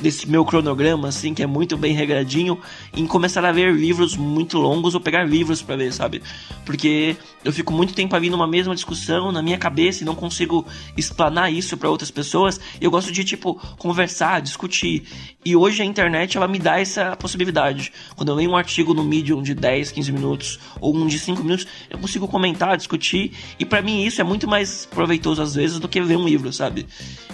[0.00, 2.58] desse meu cronograma, assim, que é muito bem regradinho,
[2.94, 6.22] em começar a ver livros muito longos ou pegar livros para ler, sabe?
[6.64, 10.66] Porque eu fico muito tempo ali numa mesma discussão na minha cabeça e não consigo
[10.96, 12.60] explanar isso para outras pessoas.
[12.80, 15.04] Eu gosto de, tipo, conversar, discutir.
[15.44, 17.92] E hoje a internet, ela me dá essa possibilidade.
[18.16, 21.42] Quando eu leio um artigo no Medium de 10, 15 minutos ou um de 5
[21.42, 23.32] minutos, eu consigo comentar, discutir.
[23.58, 26.52] E para mim isso é muito mais proveitoso às vezes do que ler um livro,
[26.52, 26.86] sabe?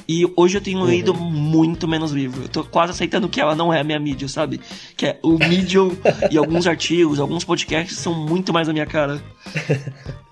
[0.07, 0.87] E hoje eu tenho uhum.
[0.87, 2.43] lido muito menos livro.
[2.43, 4.61] Eu tô quase aceitando que ela não é a minha mídia, sabe?
[4.97, 5.91] Que é o Medium
[6.31, 9.23] e alguns artigos, alguns podcasts são muito mais a minha cara.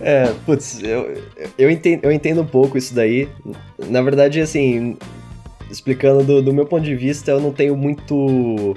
[0.00, 1.22] É, putz, eu,
[1.56, 3.28] eu, entendo, eu entendo um pouco isso daí.
[3.88, 4.96] Na verdade, assim,
[5.70, 8.76] explicando do, do meu ponto de vista, eu não tenho muito.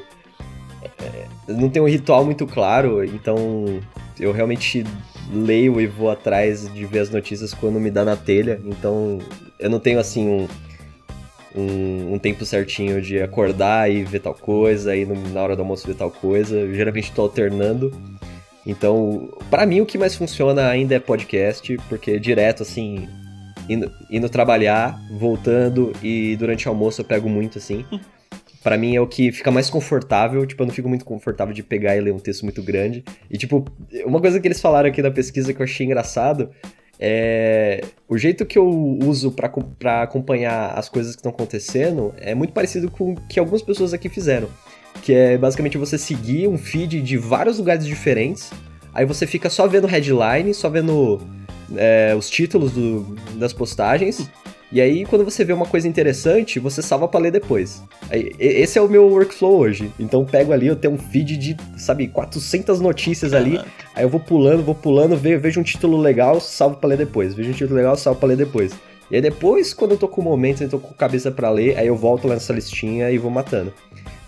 [1.02, 3.38] É, não tenho um ritual muito claro, então
[4.20, 4.86] eu realmente
[5.32, 8.60] leio e vou atrás de ver as notícias quando me dá na telha.
[8.66, 9.20] Então
[9.60, 10.48] eu não tenho assim um,
[11.56, 15.88] um, um tempo certinho de acordar e ver tal coisa, aí na hora do almoço
[15.88, 16.56] ver tal coisa.
[16.56, 17.92] Eu geralmente estou alternando.
[18.66, 23.08] Então, para mim o que mais funciona ainda é podcast, porque direto assim,
[23.68, 27.86] indo, indo trabalhar, voltando e durante o almoço eu pego muito assim.
[28.64, 31.64] Para mim é o que fica mais confortável, tipo, eu não fico muito confortável de
[31.64, 33.04] pegar e ler um texto muito grande.
[33.30, 33.66] E tipo,
[34.06, 36.50] uma coisa que eles falaram aqui na pesquisa que eu achei engraçado
[37.02, 42.52] é, o jeito que eu uso para acompanhar as coisas que estão acontecendo é muito
[42.52, 44.50] parecido com o que algumas pessoas aqui fizeram.
[45.02, 48.52] Que é basicamente você seguir um feed de vários lugares diferentes,
[48.94, 51.22] aí você fica só vendo headline, só vendo
[51.78, 54.30] é, os títulos do, das postagens,
[54.72, 57.82] e aí, quando você vê uma coisa interessante, você salva para ler depois.
[58.12, 59.92] Esse é o meu workflow hoje.
[60.00, 63.60] Então, pego ali, eu tenho um feed de, sabe, 400 notícias ali.
[63.96, 67.34] Aí eu vou pulando, vou pulando, vejo um título legal, salvo para ler depois.
[67.34, 68.72] Vejo um título legal, salvo para ler depois.
[69.10, 71.76] E aí depois, quando eu tô com o momento, eu tô com cabeça para ler,
[71.76, 73.74] aí eu volto lá nessa listinha e vou matando.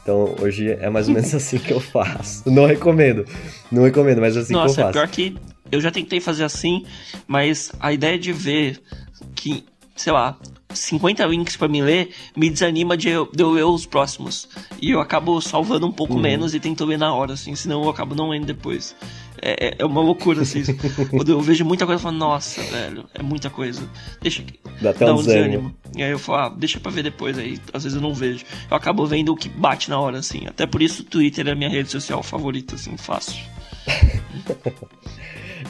[0.02, 2.50] Então, hoje é mais ou menos assim que eu faço.
[2.50, 3.26] Não recomendo.
[3.72, 4.98] Não recomendo, mas é assim Nossa, que eu faço.
[4.98, 5.36] Nossa, é pior que
[5.72, 6.84] eu já tentei fazer assim,
[7.28, 8.82] mas a ideia de ver
[9.36, 9.64] que
[10.02, 10.36] sei lá,
[10.74, 14.50] 50 links para me ler, me desanima de eu, de eu ler os próximos.
[14.82, 16.22] E eu acabo salvando um pouco uhum.
[16.22, 18.96] menos e tento ler na hora, assim, senão eu acabo não lendo depois.
[19.40, 20.64] É, é, é uma loucura, assim.
[21.12, 23.88] Quando eu vejo muita coisa, eu falo, nossa, velho, é muita coisa.
[24.22, 24.60] Deixa aqui.
[24.82, 25.76] Dá até dá um desânimo.
[25.96, 28.44] E aí eu falo, ah, deixa pra ver depois, aí às vezes eu não vejo.
[28.70, 30.48] Eu acabo vendo o que bate na hora, assim.
[30.48, 33.40] Até por isso o Twitter é a minha rede social favorita, assim, fácil.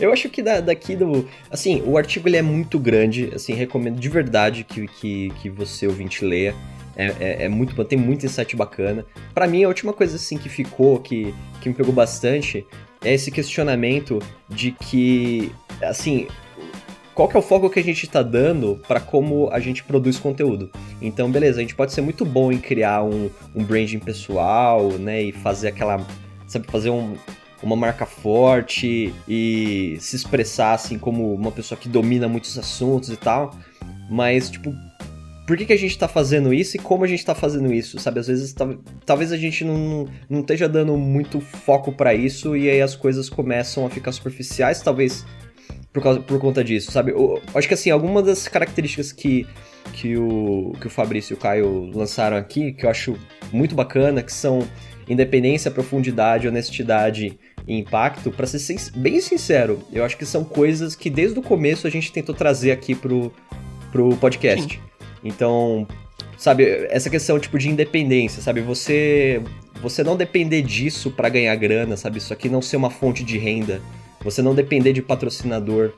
[0.02, 1.30] Eu acho que da, daqui do.
[1.50, 5.86] Assim, o artigo ele é muito grande, assim, recomendo de verdade que, que, que você
[5.86, 6.56] ouvinte leia.
[6.96, 9.06] É, é, é, muito bom, tem muito insight bacana.
[9.34, 12.66] Para mim, a última coisa assim que ficou, que, que me pegou bastante,
[13.04, 16.28] é esse questionamento de que, assim,
[17.14, 20.18] qual que é o foco que a gente está dando para como a gente produz
[20.18, 20.70] conteúdo.
[21.02, 25.22] Então, beleza, a gente pode ser muito bom em criar um, um branding pessoal, né,
[25.24, 26.06] e fazer aquela,
[26.48, 27.16] sabe, fazer um,
[27.62, 33.18] uma marca forte e se expressar assim como uma pessoa que domina muitos assuntos e
[33.18, 33.56] tal.
[34.10, 34.74] Mas, tipo,
[35.48, 38.00] por que, que a gente tá fazendo isso e como a gente tá fazendo isso,
[38.00, 38.20] sabe?
[38.20, 38.56] Às vezes,
[39.06, 43.30] talvez a gente não, não esteja dando muito foco para isso e aí as coisas
[43.30, 45.26] começam a ficar superficiais, talvez
[45.92, 47.12] por, causa, por conta disso, sabe?
[47.12, 49.46] Eu, acho que, assim, algumas das características que,
[49.94, 53.16] que, o, que o Fabrício e o Caio lançaram aqui, que eu acho
[53.52, 54.68] muito bacana, que são
[55.08, 61.10] independência, profundidade, honestidade e impacto, para ser bem sincero, eu acho que são coisas que
[61.10, 63.32] desde o começo a gente tentou trazer aqui pro,
[63.92, 64.76] pro podcast.
[64.76, 64.80] Sim.
[65.24, 65.88] Então,
[66.38, 68.62] sabe, essa questão tipo de independência, sabe?
[68.62, 69.42] Você
[69.82, 72.20] você não depender disso para ganhar grana, sabe?
[72.20, 73.82] Isso aqui não ser uma fonte de renda.
[74.24, 75.94] Você não depender de patrocinador.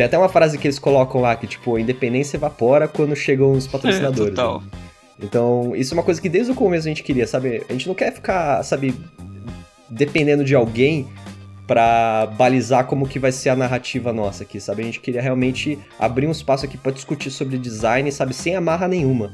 [0.00, 3.52] Tem até uma frase que eles colocam lá que tipo, a independência evapora quando chegam
[3.52, 4.32] os patrocinadores.
[4.32, 4.62] É, total.
[4.62, 4.66] Né?
[5.22, 7.62] Então, isso é uma coisa que desde o começo a gente queria, sabe?
[7.68, 8.94] A gente não quer ficar, sabe,
[9.90, 11.06] dependendo de alguém
[11.66, 14.80] para balizar como que vai ser a narrativa nossa aqui, sabe?
[14.80, 18.88] A gente queria realmente abrir um espaço aqui para discutir sobre design, sabe, sem amarra
[18.88, 19.30] nenhuma.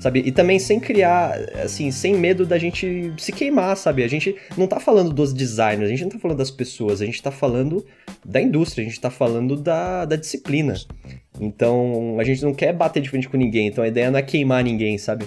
[0.00, 0.22] Sabe?
[0.24, 4.04] E também sem criar, assim, sem medo da gente se queimar, sabe?
[4.04, 7.04] A gente não tá falando dos designers, a gente não tá falando das pessoas, a
[7.04, 7.84] gente tá falando
[8.24, 10.74] da indústria, a gente tá falando da, da disciplina.
[11.40, 14.22] Então, a gente não quer bater de frente com ninguém, então a ideia não é
[14.22, 15.26] queimar ninguém, sabe?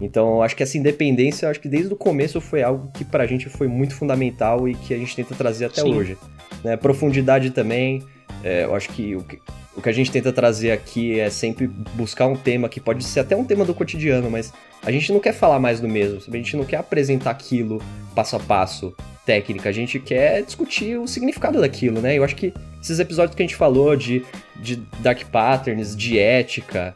[0.00, 3.48] Então, acho que essa independência, acho que desde o começo foi algo que pra gente
[3.48, 5.94] foi muito fundamental e que a gente tenta trazer até Sim.
[5.94, 6.18] hoje.
[6.62, 6.76] Né?
[6.76, 8.02] Profundidade também,
[8.42, 9.38] é, eu acho que o, que
[9.76, 13.20] o que a gente tenta trazer aqui é sempre buscar um tema que pode ser
[13.20, 16.36] até um tema do cotidiano, mas a gente não quer falar mais do mesmo, a
[16.36, 17.82] gente não quer apresentar aquilo
[18.14, 18.94] passo a passo,
[19.26, 22.16] técnica, a gente quer discutir o significado daquilo, né?
[22.16, 26.94] Eu acho que esses episódios que a gente falou de, de dark patterns, de ética,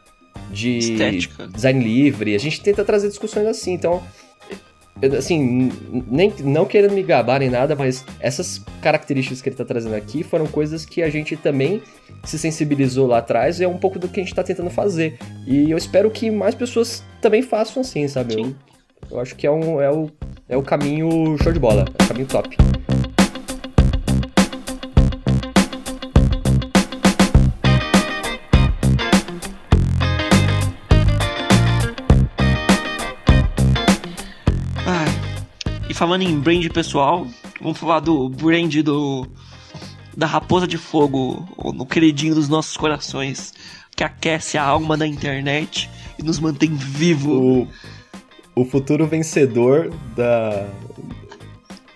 [0.49, 1.47] de Estética.
[1.47, 2.35] design livre.
[2.35, 3.73] A gente tenta trazer discussões assim.
[3.73, 4.01] Então,
[5.17, 5.71] assim,
[6.07, 10.23] nem, não querendo me gabar nem nada, mas essas características que ele tá trazendo aqui
[10.23, 11.81] foram coisas que a gente também
[12.23, 15.17] se sensibilizou lá atrás e é um pouco do que a gente tá tentando fazer.
[15.47, 18.39] E eu espero que mais pessoas também façam assim, sabe?
[18.39, 18.55] Eu,
[19.09, 20.09] eu, acho que é, um, é, o,
[20.47, 22.55] é o caminho show de bola, é o caminho top.
[36.01, 37.27] Falando em brand pessoal,
[37.61, 39.23] vamos falar do brand do
[40.17, 43.53] da Raposa de Fogo, no queridinho dos nossos corações,
[43.95, 45.87] que aquece a alma da internet
[46.17, 47.67] e nos mantém vivo.
[48.55, 50.67] O, o futuro vencedor da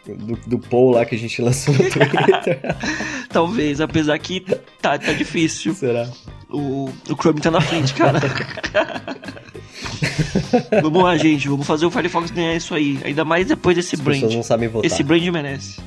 [0.06, 2.62] do, do Paul lá que a gente lançou no Twitter.
[3.30, 5.74] Talvez, apesar que tá, tá difícil.
[5.74, 6.08] Será?
[6.48, 8.20] O, o Chrome tá na frente, cara.
[10.82, 11.48] vamos lá, gente.
[11.48, 13.00] Vamos fazer o Firefox ganhar isso aí.
[13.04, 14.22] Ainda mais depois desse As brand.
[14.22, 14.86] não sabem votar.
[14.86, 15.80] Esse brand merece.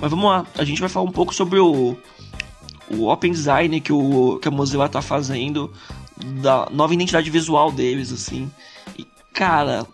[0.00, 0.46] Mas vamos lá.
[0.56, 1.96] A gente vai falar um pouco sobre o,
[2.90, 5.72] o Open Design que, o, que a Mozilla tá fazendo.
[6.40, 8.50] Da nova identidade visual deles, assim.
[8.96, 9.84] E, cara,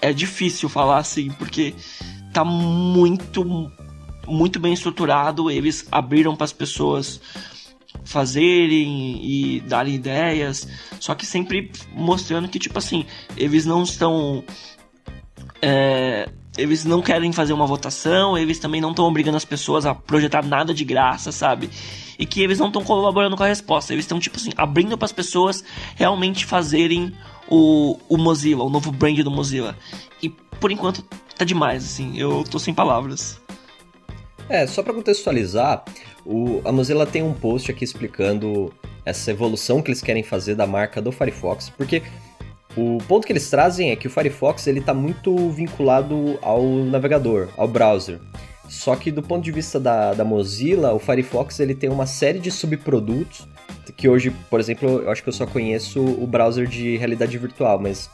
[0.00, 1.74] é difícil falar assim, porque
[2.32, 3.70] tá muito
[4.26, 7.20] muito bem estruturado, eles abriram para as pessoas
[8.04, 10.68] fazerem e darem ideias,
[11.00, 14.44] só que sempre mostrando que tipo assim, eles não estão
[15.60, 19.94] é, eles não querem fazer uma votação, eles também não estão obrigando as pessoas a
[19.94, 21.70] projetar nada de graça, sabe?
[22.18, 25.06] E que eles não estão colaborando com a resposta, eles estão tipo assim, abrindo para
[25.06, 27.14] as pessoas realmente fazerem
[27.48, 29.76] o, o Mozilla, o novo brand do Mozilla.
[30.22, 31.02] E por enquanto
[31.36, 33.40] tá demais, assim, eu tô sem palavras.
[34.48, 35.84] É, só para contextualizar,
[36.24, 38.72] o, a Mozilla tem um post aqui explicando
[39.04, 42.02] essa evolução que eles querem fazer da marca do Firefox, porque
[42.76, 47.48] o ponto que eles trazem é que o Firefox ele está muito vinculado ao navegador,
[47.56, 48.18] ao browser.
[48.68, 52.38] Só que do ponto de vista da, da Mozilla, o Firefox ele tem uma série
[52.38, 53.46] de subprodutos
[53.96, 57.78] que hoje, por exemplo, eu acho que eu só conheço o browser de realidade virtual,
[57.78, 58.08] mas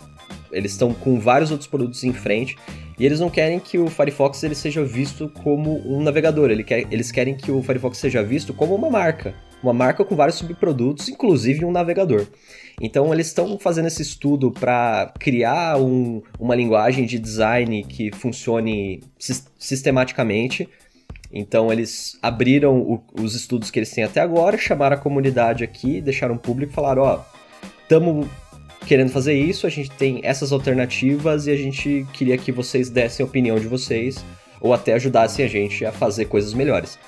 [0.53, 2.57] eles estão com vários outros produtos em frente
[2.99, 6.87] e eles não querem que o Firefox ele seja visto como um navegador, ele quer,
[6.91, 11.09] eles querem que o Firefox seja visto como uma marca, uma marca com vários subprodutos,
[11.09, 12.27] inclusive um navegador.
[12.81, 19.03] Então eles estão fazendo esse estudo para criar um, uma linguagem de design que funcione
[19.59, 20.69] sistematicamente.
[21.33, 26.01] Então eles abriram o, os estudos que eles têm até agora, chamaram a comunidade aqui,
[26.01, 27.21] deixaram público falaram, ó,
[27.83, 28.27] estamos
[28.89, 33.23] querendo fazer isso, a gente tem essas alternativas e a gente queria que vocês dessem
[33.23, 34.25] a opinião de vocês
[34.59, 36.99] ou até ajudassem a gente a fazer coisas melhores.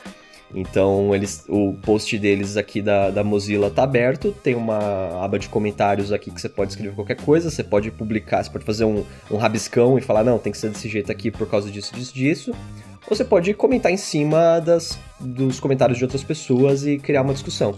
[0.55, 5.49] Então, eles, o post deles aqui da, da Mozilla tá aberto, tem uma aba de
[5.49, 9.03] comentários aqui que você pode escrever qualquer coisa, você pode publicar, você pode fazer um,
[9.31, 12.13] um rabiscão e falar, não, tem que ser desse jeito aqui por causa disso, disso,
[12.13, 12.51] disso.
[13.09, 17.33] Ou você pode comentar em cima das, dos comentários de outras pessoas e criar uma
[17.33, 17.75] discussão.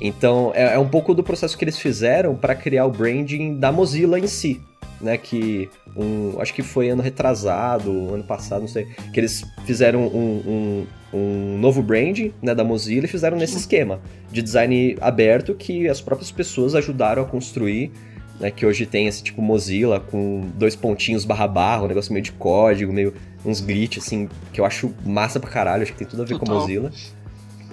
[0.00, 3.70] Então, é, é um pouco do processo que eles fizeram para criar o branding da
[3.70, 4.60] Mozilla em si
[5.00, 5.16] né?
[5.16, 10.86] Que um, acho que foi ano retrasado, ano passado, não sei, que eles fizeram um,
[11.12, 15.88] um, um novo brand né, da Mozilla e fizeram nesse esquema de design aberto que
[15.88, 17.90] as próprias pessoas ajudaram a construir.
[18.38, 22.24] Né, que hoje tem esse tipo Mozilla com dois pontinhos barra barra, um negócio meio
[22.24, 23.12] de código, meio
[23.44, 26.38] uns glitch, assim, que eu acho massa pra caralho, acho que tem tudo a ver
[26.38, 26.54] Total.
[26.54, 26.90] com Mozilla.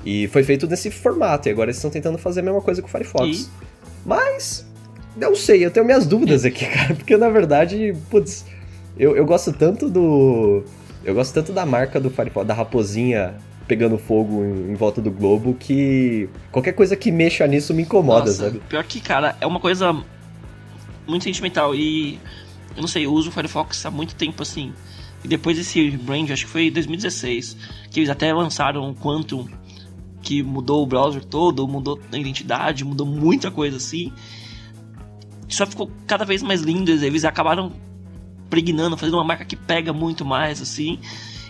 [0.08, 2.88] E foi feito nesse formato, e agora eles estão tentando fazer a mesma coisa com
[2.88, 3.28] o Firefox.
[3.28, 3.50] E?
[4.06, 4.66] Mas,
[5.18, 8.46] não sei, eu tenho minhas dúvidas aqui, cara, porque na verdade, putz,
[8.98, 10.64] eu, eu gosto tanto do.
[11.04, 13.36] Eu gosto tanto da marca do Firefox, da raposinha
[13.68, 18.28] pegando fogo em, em, volta do globo, que qualquer coisa que mexa nisso me incomoda,
[18.28, 18.62] Nossa, sabe?
[18.70, 19.94] Pior que, cara, é uma coisa
[21.06, 22.18] muito sentimental e
[22.78, 24.72] eu não sei, eu uso o Firefox há muito tempo assim.
[25.22, 27.58] E depois desse brand, acho que foi 2016,
[27.92, 29.46] que eles até lançaram o Quantum,
[30.28, 34.12] que mudou o browser todo, mudou a identidade, mudou muita coisa assim
[35.50, 36.92] só ficou cada vez mais lindo.
[36.92, 37.72] Eles acabaram
[38.50, 41.00] pregnando, fazendo uma marca que pega muito mais, assim.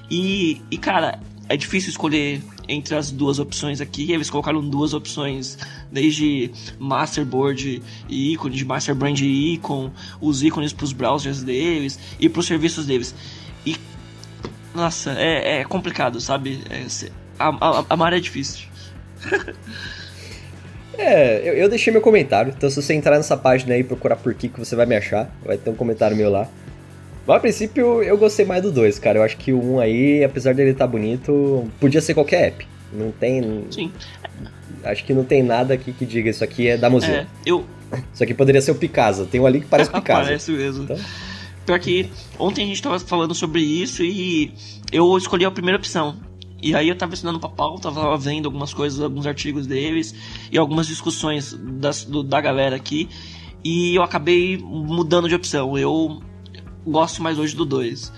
[0.09, 4.11] E, e cara, é difícil escolher entre as duas opções aqui.
[4.11, 5.57] Eles colocaram duas opções,
[5.91, 12.29] desde Masterboard e ícone, de Masterbrand e ícone, os ícones para os browsers deles e
[12.29, 13.15] para os serviços deles.
[13.65, 13.75] E,
[14.75, 16.61] nossa, é, é complicado, sabe?
[16.69, 16.85] É,
[17.39, 18.67] a, a, a maré é difícil.
[20.97, 24.15] É, eu, eu, deixei meu comentário, então se você entrar nessa página aí e procurar
[24.15, 26.49] por que você vai me achar, vai ter um comentário meu lá.
[27.27, 29.19] Mas a princípio eu gostei mais do 2, cara.
[29.19, 32.47] Eu acho que o 1 um aí, apesar dele estar tá bonito, podia ser qualquer
[32.47, 32.67] app.
[32.91, 33.65] Não tem.
[33.69, 33.91] Sim.
[34.83, 37.17] Acho que não tem nada aqui que diga isso aqui é da Mozilla.
[37.17, 37.65] É, eu.
[38.13, 39.25] Isso aqui poderia ser o Picasa.
[39.25, 40.23] Tem um ali que parece Picasa.
[40.23, 40.85] parece mesmo.
[40.85, 40.97] Então...
[41.65, 42.09] Pior que
[42.39, 44.53] ontem a gente tava falando sobre isso e
[44.89, 46.17] eu escolhi a primeira opção.
[46.61, 50.15] E aí eu tava estudando pra pauta, tava vendo algumas coisas, alguns artigos deles
[50.51, 53.07] e algumas discussões das, do, da galera aqui.
[53.63, 55.77] E eu acabei mudando de opção.
[55.77, 56.21] Eu
[56.85, 58.11] gosto mais hoje do 2.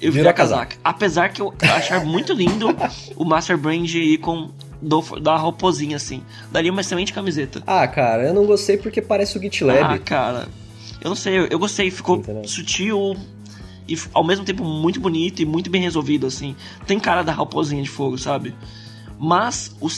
[0.00, 0.76] Eu virei a casaca.
[0.84, 2.68] Apesar que eu achar muito lindo
[3.16, 6.22] o Master Brand Icon do, da ropozinha, assim.
[6.52, 7.62] Daria uma excelente camiseta.
[7.66, 9.94] Ah, cara, eu não gostei porque parece o GitLab.
[9.94, 10.48] Ah, cara.
[11.00, 12.44] Eu não sei, eu, eu gostei, ficou Entendeu?
[12.46, 13.16] sutil,
[13.88, 16.56] e ao mesmo tempo muito bonito e muito bem resolvido, assim.
[16.86, 18.54] Tem cara da raposinha de fogo, sabe?
[19.18, 19.88] Mas o,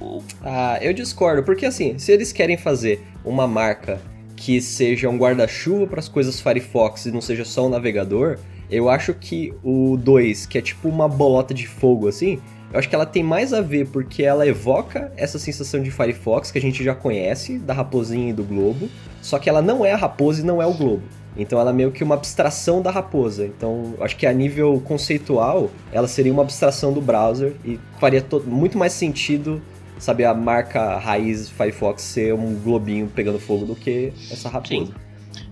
[0.00, 0.22] o.
[0.42, 4.00] Ah, eu discordo, porque assim, se eles querem fazer uma marca
[4.34, 8.38] que seja um guarda-chuva para as coisas Firefox e não seja só um navegador,
[8.70, 12.38] eu acho que o 2, que é tipo uma bolota de fogo assim,
[12.72, 16.50] eu acho que ela tem mais a ver porque ela evoca essa sensação de Firefox
[16.50, 18.88] que a gente já conhece, da raposinha e do globo,
[19.22, 21.02] só que ela não é a raposa e não é o globo.
[21.36, 23.46] Então ela é meio que uma abstração da raposa.
[23.46, 28.78] Então acho que a nível conceitual ela seria uma abstração do browser e faria muito
[28.78, 29.60] mais sentido,
[29.98, 34.74] sabe, a marca raiz Firefox ser um globinho pegando fogo do que essa raposa.
[34.74, 34.92] Sim.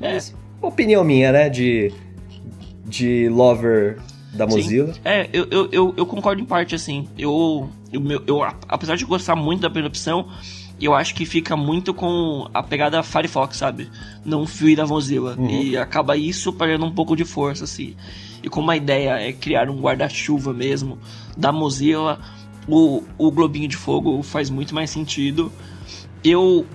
[0.00, 0.66] Mas, é.
[0.66, 1.48] opinião minha, né?
[1.48, 1.92] De,
[2.84, 3.98] de lover
[4.32, 4.92] da Mozilla.
[4.92, 5.00] Sim.
[5.04, 7.08] É, eu, eu, eu, eu, concordo em parte, assim.
[7.16, 10.28] Eu, eu, eu, apesar de gostar muito da primeira opção,
[10.80, 13.90] eu acho que fica muito com a pegada Firefox, sabe?
[14.24, 15.36] Não fui da Mozilla.
[15.38, 15.48] Uhum.
[15.48, 17.94] E acaba isso perdendo um pouco de força, assim.
[18.42, 20.98] E como a ideia é criar um guarda-chuva mesmo
[21.36, 22.20] da Mozilla,
[22.68, 25.50] o, o Globinho de Fogo faz muito mais sentido.
[26.22, 26.66] Eu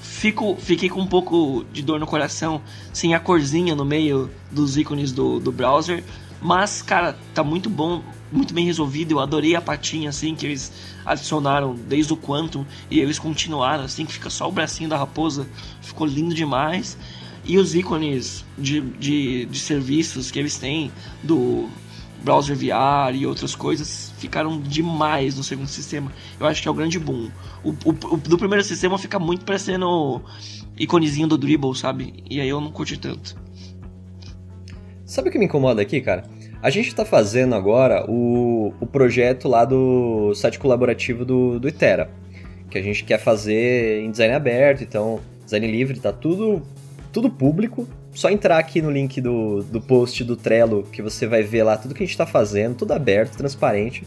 [0.00, 2.60] fico, fiquei com um pouco de dor no coração
[2.92, 6.02] sem a corzinha no meio dos ícones do, do browser.
[6.40, 9.12] Mas, cara, tá muito bom, muito bem resolvido.
[9.12, 10.72] Eu adorei a patinha assim que eles
[11.04, 15.46] adicionaram desde o Quantum e eles continuaram assim, que fica só o bracinho da raposa.
[15.80, 16.96] Ficou lindo demais.
[17.44, 21.68] E os ícones de, de, de serviços que eles têm do
[22.22, 26.12] browser VR e outras coisas ficaram demais no segundo sistema.
[26.38, 27.30] Eu acho que é o grande boom.
[27.62, 30.22] O, o, o do primeiro sistema fica muito parecendo
[30.76, 32.22] iconezinho do Dribble, sabe?
[32.28, 33.36] E aí eu não curti tanto.
[35.04, 36.28] Sabe o que me incomoda aqui, cara?
[36.60, 42.10] A gente está fazendo agora o, o projeto lá do site colaborativo do, do Itera,
[42.68, 46.60] que a gente quer fazer em design aberto, então design livre, tá tudo,
[47.12, 47.88] tudo público.
[48.12, 51.76] Só entrar aqui no link do, do post do Trello que você vai ver lá
[51.76, 54.04] tudo que a gente está fazendo, tudo aberto, transparente.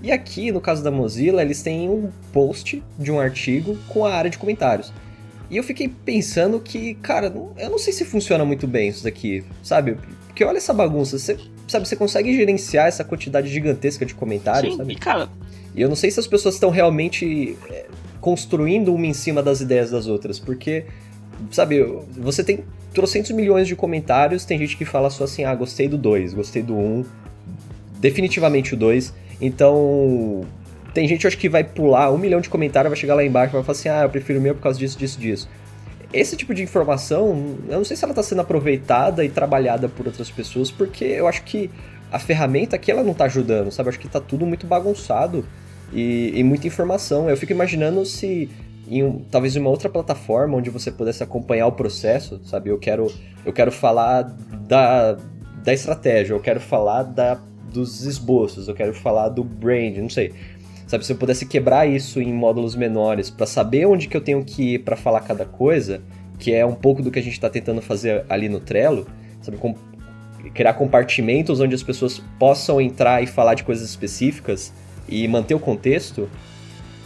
[0.00, 4.14] E aqui, no caso da Mozilla, eles têm um post de um artigo com a
[4.14, 4.90] área de comentários.
[5.50, 9.44] E eu fiquei pensando que, cara, eu não sei se funciona muito bem isso daqui,
[9.62, 9.98] sabe?
[10.26, 11.36] Porque olha essa bagunça, você,
[11.72, 14.92] sabe, você consegue gerenciar essa quantidade gigantesca de comentários, Sim, sabe?
[14.92, 15.28] E cara.
[15.74, 17.86] E eu não sei se as pessoas estão realmente é,
[18.20, 20.84] construindo uma em cima das ideias das outras, porque,
[21.50, 22.60] sabe, você tem
[22.92, 26.62] trocentos milhões de comentários, tem gente que fala só assim, ah, gostei do 2, gostei
[26.62, 27.04] do 1, um,
[27.98, 30.44] definitivamente o 2, então.
[30.92, 33.56] Tem gente, acho que vai pular um milhão de comentários, vai chegar lá embaixo e
[33.56, 35.48] vai falar assim, ah, eu prefiro o meu por causa disso, disso, disso
[36.12, 40.06] esse tipo de informação, eu não sei se ela está sendo aproveitada e trabalhada por
[40.06, 41.70] outras pessoas, porque eu acho que
[42.10, 43.88] a ferramenta aqui ela não está ajudando, sabe?
[43.88, 45.44] Eu acho que está tudo muito bagunçado
[45.92, 47.30] e, e, muita informação.
[47.30, 48.50] Eu fico imaginando se
[48.86, 52.68] em um, talvez uma outra plataforma onde você pudesse acompanhar o processo, sabe?
[52.68, 53.10] Eu quero
[53.44, 54.22] eu quero falar
[54.68, 55.16] da,
[55.64, 57.40] da estratégia, eu quero falar da,
[57.72, 60.32] dos esboços, eu quero falar do brand, não sei.
[60.92, 64.44] Sabe, se eu pudesse quebrar isso em módulos menores para saber onde que eu tenho
[64.44, 66.02] que ir para falar cada coisa,
[66.38, 69.06] que é um pouco do que a gente está tentando fazer ali no Trello,
[69.40, 69.74] sabe, com,
[70.52, 74.70] criar compartimentos onde as pessoas possam entrar e falar de coisas específicas
[75.08, 76.28] e manter o contexto.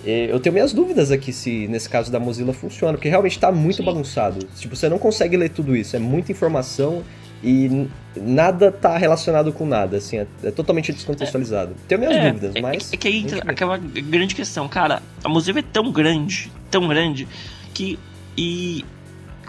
[0.04, 3.76] Eu tenho minhas dúvidas aqui se nesse caso da Mozilla funciona, porque realmente está muito
[3.76, 3.84] Sim.
[3.84, 4.44] bagunçado.
[4.56, 7.04] Tipo, você não consegue ler tudo isso, é muita informação
[7.46, 11.72] e nada tá relacionado com nada, assim, é, é totalmente descontextualizado.
[11.72, 12.92] É, Tenho minhas é, dúvidas, é, mas.
[12.92, 17.28] É, que aí entra aquela grande questão, cara, a Mozilla é tão grande, tão grande,
[17.72, 17.96] que.
[18.36, 18.84] E.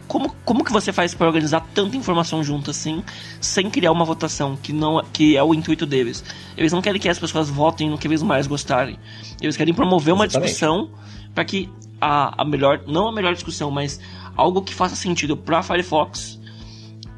[0.08, 3.04] Como, como que você faz para organizar tanta informação junto assim,
[3.42, 6.24] sem criar uma votação, que não que é o intuito deles?
[6.56, 8.98] Eles não querem que as pessoas votem no que eles mais gostarem.
[9.42, 10.50] Eles querem promover uma Exatamente.
[10.52, 10.90] discussão
[11.36, 11.70] para que
[12.00, 14.00] a, a melhor, não a melhor discussão, mas
[14.34, 16.37] algo que faça sentido para Firefox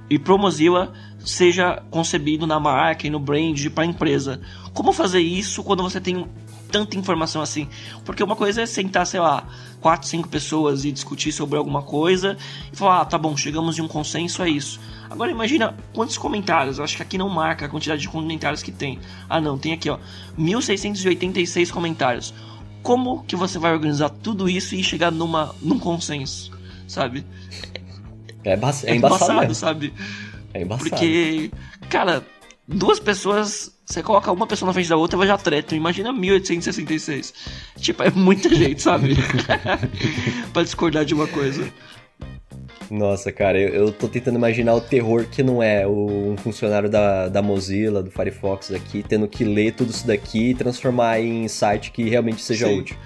[0.09, 4.41] e pro Mozilla seja concebido na marca e no brand para a empresa.
[4.73, 6.25] Como fazer isso quando você tem
[6.71, 7.67] tanta informação assim?
[8.05, 9.47] Porque uma coisa é sentar, sei lá,
[9.81, 12.37] quatro, cinco pessoas e discutir sobre alguma coisa
[12.71, 14.79] e falar, ah, tá bom, chegamos de um consenso, é isso.
[15.09, 18.71] Agora imagina quantos comentários, eu acho que aqui não marca a quantidade de comentários que
[18.71, 18.99] tem.
[19.27, 19.97] Ah não, tem aqui ó,
[20.37, 22.33] 1686 comentários.
[22.81, 26.51] Como que você vai organizar tudo isso e chegar numa, num consenso,
[26.87, 27.25] sabe?
[28.49, 29.93] É, é, embaçado, é embaçado sabe?
[30.53, 30.89] É embaçado.
[30.89, 31.51] Porque,
[31.89, 32.23] cara,
[32.67, 35.77] duas pessoas, você coloca uma pessoa na frente da outra, vai já tretam.
[35.77, 37.33] Imagina 1866.
[37.77, 39.15] Tipo, é muita gente, sabe?
[40.53, 41.71] pra discordar de uma coisa.
[42.89, 46.89] Nossa, cara, eu, eu tô tentando imaginar o terror que não é o, um funcionário
[46.89, 51.47] da, da Mozilla, do Firefox aqui, tendo que ler tudo isso daqui e transformar em
[51.47, 52.79] site que realmente seja Sim.
[52.79, 52.97] útil.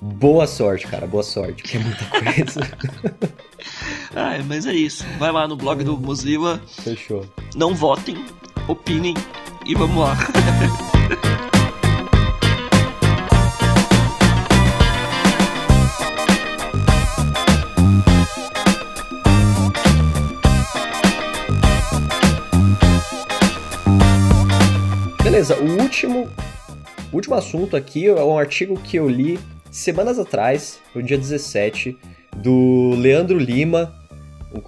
[0.00, 2.60] Boa sorte, cara, boa sorte, porque é muita coisa.
[4.14, 5.04] ah, mas é isso.
[5.18, 6.60] Vai lá no blog do Mozilla.
[6.82, 7.26] Fechou.
[7.54, 8.16] Não votem,
[8.68, 9.14] opinem
[9.66, 10.16] e vamos lá.
[25.22, 26.28] Beleza, o último,
[27.10, 31.98] o último assunto aqui é um artigo que eu li semanas atrás, no dia 17,
[32.36, 33.92] do Leandro Lima,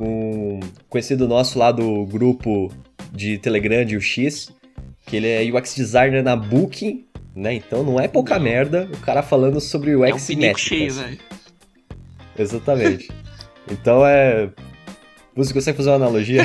[0.01, 2.73] um conhecido nosso lá do grupo
[3.13, 4.53] de Telegram de UX,
[5.07, 7.55] que ele é UX designer na Booking, né?
[7.55, 11.19] Então não é pouca merda o cara falando sobre UX é um cheio, velho.
[12.39, 13.11] Exatamente.
[13.71, 14.51] então é
[15.35, 16.43] Você consegue fazer uma analogia?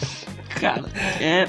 [0.60, 0.88] Cara,
[1.20, 1.46] é.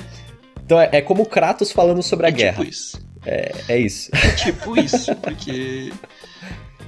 [0.63, 2.57] Então é, é como o Kratos falando sobre a é guerra.
[2.57, 3.09] Tipo isso.
[3.25, 4.09] É, é isso.
[4.13, 5.91] É tipo isso, porque.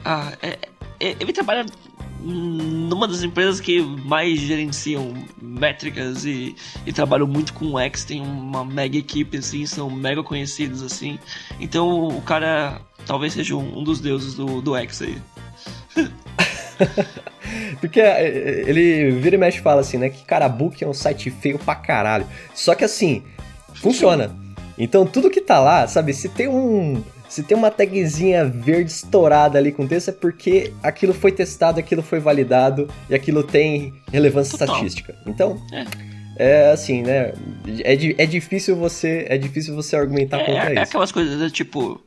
[0.05, 0.57] Ah, é,
[0.99, 1.65] é, ele trabalha
[2.22, 6.55] numa das empresas que mais gerenciam métricas e,
[6.86, 11.17] e trabalham muito com X, tem uma mega equipe assim, são mega conhecidos assim.
[11.59, 15.17] Então o cara talvez seja um, um dos deuses do, do X aí.
[17.80, 20.09] Porque é, é, ele vira e mexe e fala assim, né?
[20.09, 22.28] Que Carabook é um site feio pra caralho.
[22.53, 23.24] Só que assim,
[23.74, 24.36] funciona.
[24.78, 27.03] Então tudo que tá lá, sabe, se tem um.
[27.32, 32.03] Se tem uma tagzinha verde estourada ali com texto, é porque aquilo foi testado, aquilo
[32.03, 34.75] foi validado e aquilo tem relevância Total.
[34.75, 35.15] estatística.
[35.25, 35.57] Então.
[35.71, 36.11] É.
[36.38, 37.34] É assim, né?
[37.84, 40.79] É, é difícil você é difícil você argumentar é, contra é, isso.
[40.79, 42.01] É aquelas coisas, né, tipo,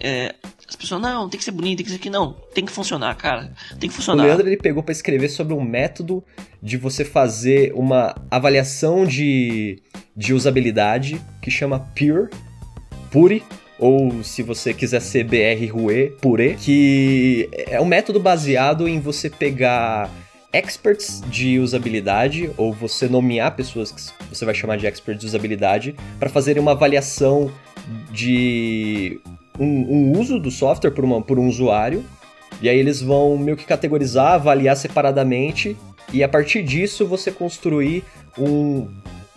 [0.00, 0.34] é,
[0.68, 2.10] as pessoas, não, tem que ser bonito, tem que ser aqui.
[2.10, 3.52] Não, tem que funcionar, cara.
[3.78, 4.24] Tem que funcionar.
[4.24, 6.22] O Leandro ele pegou para escrever sobre um método
[6.62, 9.80] de você fazer uma avaliação de,
[10.14, 12.28] de usabilidade que chama Pure,
[13.10, 13.42] Pure,
[13.78, 19.28] ou se você quiser ser BR Rue, Pure, que é um método baseado em você
[19.28, 20.10] pegar
[20.52, 25.94] experts de usabilidade, ou você nomear pessoas que você vai chamar de experts de usabilidade,
[26.18, 27.50] para fazerem uma avaliação
[28.10, 29.20] de
[29.58, 32.04] um, um uso do software por, uma, por um usuário,
[32.62, 35.76] e aí eles vão meio que categorizar, avaliar separadamente,
[36.12, 38.04] e a partir disso você construir
[38.38, 38.88] um,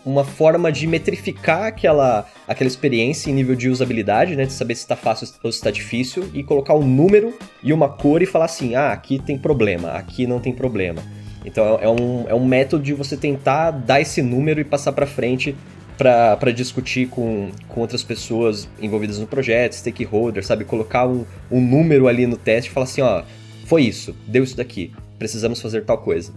[0.05, 4.45] uma forma de metrificar aquela, aquela experiência em nível de usabilidade, né?
[4.45, 7.89] De saber se está fácil ou se está difícil, e colocar um número e uma
[7.89, 11.01] cor e falar assim: ah, aqui tem problema, aqui não tem problema.
[11.45, 15.05] Então é um, é um método de você tentar dar esse número e passar para
[15.05, 15.55] frente
[15.97, 20.63] para discutir com, com outras pessoas envolvidas no projeto, stakeholders, sabe?
[20.63, 23.23] Colocar um, um número ali no teste e falar assim, ó,
[23.65, 26.31] foi isso, deu isso daqui, precisamos fazer tal coisa.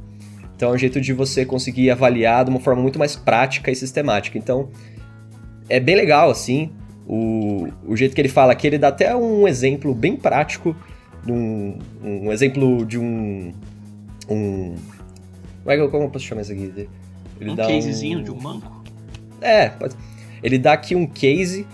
[0.62, 3.74] Então é um jeito de você conseguir avaliar de uma forma muito mais prática e
[3.74, 4.38] sistemática.
[4.38, 4.68] Então
[5.68, 6.70] é bem legal, assim,
[7.04, 10.76] o, o jeito que ele fala aqui, ele dá até um exemplo bem prático,
[11.28, 13.52] um, um exemplo de um...
[14.30, 14.76] um
[15.64, 16.86] como é que eu, como eu posso chamar isso aqui?
[17.40, 18.22] Ele um casezinho um...
[18.22, 18.84] de um banco?
[19.40, 19.96] É, pode...
[20.44, 21.66] ele dá aqui um case,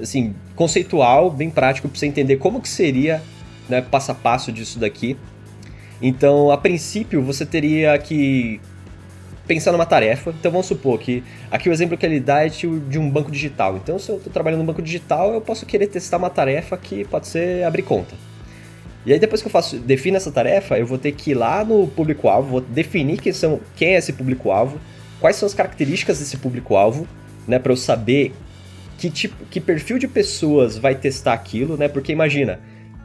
[0.00, 3.22] assim, conceitual, bem prático, para você entender como que seria,
[3.68, 5.18] né, passo a passo disso daqui.
[6.00, 8.60] Então, a princípio, você teria que
[9.46, 10.34] pensar numa tarefa.
[10.38, 13.76] Então, vamos supor que aqui o exemplo que ele dá é de um banco digital.
[13.76, 17.04] Então, se eu estou trabalhando no banco digital, eu posso querer testar uma tarefa que
[17.04, 18.14] pode ser abrir conta.
[19.06, 21.64] E aí, depois que eu faço, defino essa tarefa, eu vou ter que ir lá
[21.64, 24.78] no público-alvo, vou definir quem, são, quem é esse público-alvo,
[25.20, 27.08] quais são as características desse público-alvo,
[27.46, 28.34] né, para eu saber
[28.98, 31.88] que tipo, que perfil de pessoas vai testar aquilo, né?
[31.88, 32.60] Porque imagina,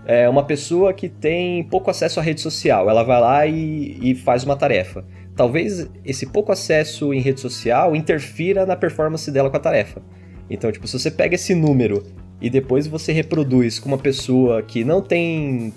[0.05, 4.15] é uma pessoa que tem pouco acesso à rede social, ela vai lá e, e
[4.15, 5.05] faz uma tarefa.
[5.35, 10.01] Talvez esse pouco acesso em rede social interfira na performance dela com a tarefa.
[10.49, 12.03] Então, tipo, se você pega esse número
[12.41, 15.73] e depois você reproduz com uma pessoa que não tem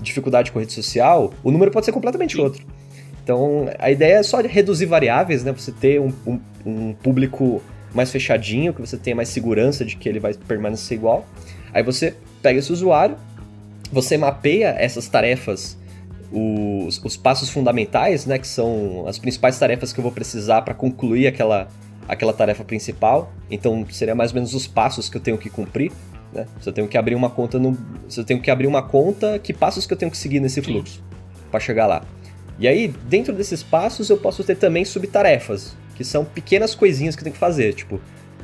[0.00, 2.42] dificuldade com rede social, o número pode ser completamente Sim.
[2.42, 2.66] outro.
[3.24, 5.52] Então, a ideia é só reduzir variáveis, né?
[5.52, 7.62] Você ter um, um, um público
[7.94, 11.26] mais fechadinho, que você tenha mais segurança de que ele vai permanecer igual.
[11.72, 13.16] Aí você pega esse usuário,
[13.92, 15.78] você mapeia essas tarefas,
[16.32, 18.38] os, os passos fundamentais, né?
[18.38, 21.68] Que são as principais tarefas que eu vou precisar para concluir aquela,
[22.08, 23.32] aquela tarefa principal.
[23.50, 25.92] Então, seria mais ou menos os passos que eu tenho que cumprir.
[26.32, 26.46] Né?
[26.60, 27.76] Se eu tenho que abrir uma conta no.
[28.08, 30.62] Se eu tenho que abrir uma conta, que passos que eu tenho que seguir nesse
[30.62, 31.04] fluxo
[31.50, 32.02] para chegar lá?
[32.58, 37.20] E aí, dentro desses passos, eu posso ter também subtarefas, que são pequenas coisinhas que
[37.20, 38.00] eu tenho que fazer, tipo,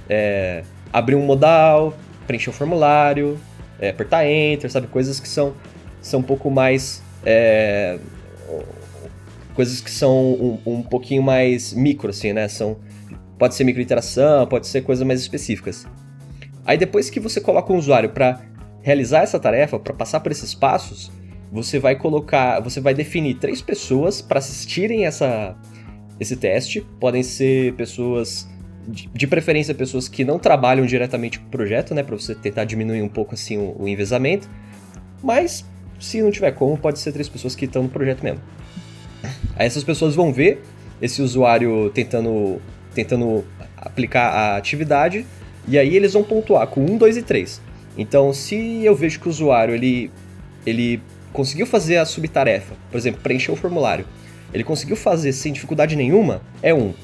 [0.09, 1.95] é, abrir um modal,
[2.27, 3.39] preencher um formulário,
[3.81, 4.87] é, apertar Enter, sabe?
[4.87, 5.55] Coisas que são,
[6.01, 7.03] são um pouco mais.
[7.25, 7.99] É,
[9.55, 12.47] coisas que são um, um pouquinho mais micro, assim, né?
[12.49, 12.77] São,
[13.39, 15.87] pode ser microinteração, pode ser coisas mais específicas.
[16.65, 18.41] Aí depois que você coloca um usuário para
[18.83, 21.11] realizar essa tarefa, para passar por esses passos,
[21.51, 25.57] você vai colocar, você vai definir três pessoas para assistirem essa,
[26.21, 26.87] esse teste.
[27.01, 28.49] Podem ser pessoas,
[28.89, 33.03] de, preferência, pessoas que não trabalham diretamente com o projeto, né, para você tentar diminuir
[33.03, 34.49] um pouco assim o, o envezamento.
[35.23, 35.65] Mas
[36.01, 38.41] se não tiver como, pode ser três pessoas que estão no projeto mesmo.
[39.57, 40.63] Aí essas pessoas vão ver
[41.03, 42.61] esse usuário tentando,
[42.95, 43.45] tentando
[43.77, 45.27] aplicar a atividade
[45.67, 47.61] e aí eles vão pontuar com 1, 2 e 3.
[47.97, 50.11] Então, se eu vejo que o usuário ele,
[50.65, 54.07] ele conseguiu fazer a subtarefa, por exemplo, preencher o formulário,
[54.53, 56.95] ele conseguiu fazer sem dificuldade nenhuma, é um.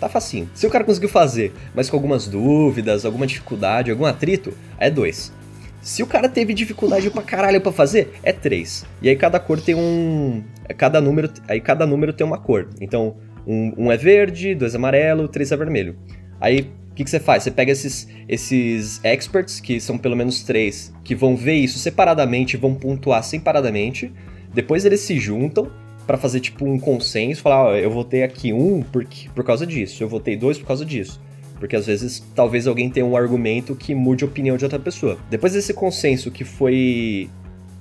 [0.00, 0.48] Tá facinho.
[0.54, 5.32] Se o cara conseguiu fazer, mas com algumas dúvidas, alguma dificuldade, algum atrito, é dois.
[5.80, 8.84] Se o cara teve dificuldade pra caralho pra fazer, é três.
[9.00, 10.42] E aí cada cor tem um.
[10.76, 11.30] Cada número.
[11.48, 12.68] Aí cada número tem uma cor.
[12.80, 13.16] Então,
[13.50, 15.96] Um, um é verde, dois é amarelo, três é vermelho.
[16.38, 17.44] Aí o que, que você faz?
[17.44, 22.58] Você pega esses, esses experts, que são pelo menos três, que vão ver isso separadamente,
[22.58, 24.12] vão pontuar separadamente.
[24.52, 25.70] Depois eles se juntam
[26.08, 30.02] para fazer tipo um consenso, falar, ó, eu votei aqui um por, por causa disso,
[30.02, 31.20] eu votei dois por causa disso.
[31.60, 35.18] Porque às vezes talvez alguém tenha um argumento que mude a opinião de outra pessoa.
[35.28, 37.28] Depois desse consenso que foi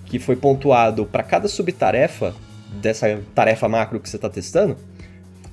[0.07, 2.35] que foi pontuado para cada subtarefa
[2.81, 4.75] dessa tarefa macro que você está testando,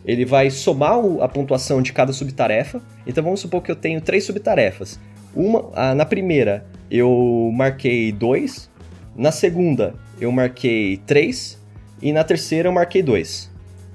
[0.05, 2.83] ele vai somar a pontuação de cada subtarefa.
[3.07, 4.99] Então vamos supor que eu tenho três subtarefas.
[5.33, 8.69] Uma, na primeira eu marquei 2,
[9.15, 11.63] na segunda eu marquei 3
[12.05, 13.51] e na terceira eu marquei 2.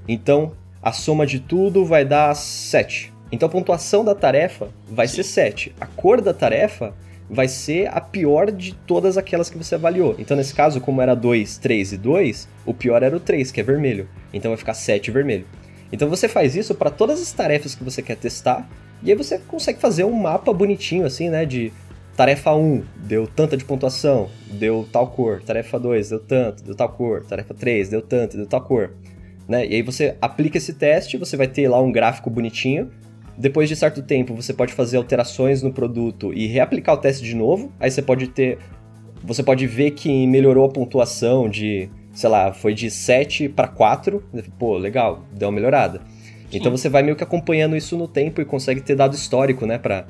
[0.07, 3.13] Então, a soma de tudo vai dar 7.
[3.31, 5.75] Então a pontuação da tarefa vai ser 7.
[5.79, 6.95] A cor da tarefa
[7.29, 10.15] vai ser a pior de todas aquelas que você avaliou.
[10.17, 13.61] Então, nesse caso, como era 2, 3 e 2, o pior era o 3, que
[13.61, 14.09] é vermelho.
[14.33, 15.45] Então vai ficar 7 vermelho.
[15.91, 18.67] Então você faz isso para todas as tarefas que você quer testar,
[19.03, 21.71] e aí você consegue fazer um mapa bonitinho assim, né, de
[22.19, 25.41] Tarefa 1 deu tanta de pontuação, deu tal cor.
[25.41, 27.23] Tarefa 2 deu tanto, deu tal cor.
[27.23, 28.91] Tarefa 3 deu tanto, deu tal cor.
[29.47, 29.65] Né?
[29.65, 32.91] E aí você aplica esse teste, você vai ter lá um gráfico bonitinho.
[33.37, 37.33] Depois de certo tempo, você pode fazer alterações no produto e reaplicar o teste de
[37.33, 37.71] novo.
[37.79, 38.57] Aí você pode ter.
[39.23, 44.21] Você pode ver que melhorou a pontuação de, sei lá, foi de 7 para 4.
[44.59, 46.01] Pô, legal, deu uma melhorada.
[46.51, 49.77] Então você vai meio que acompanhando isso no tempo e consegue ter dado histórico, né,
[49.77, 50.05] pra,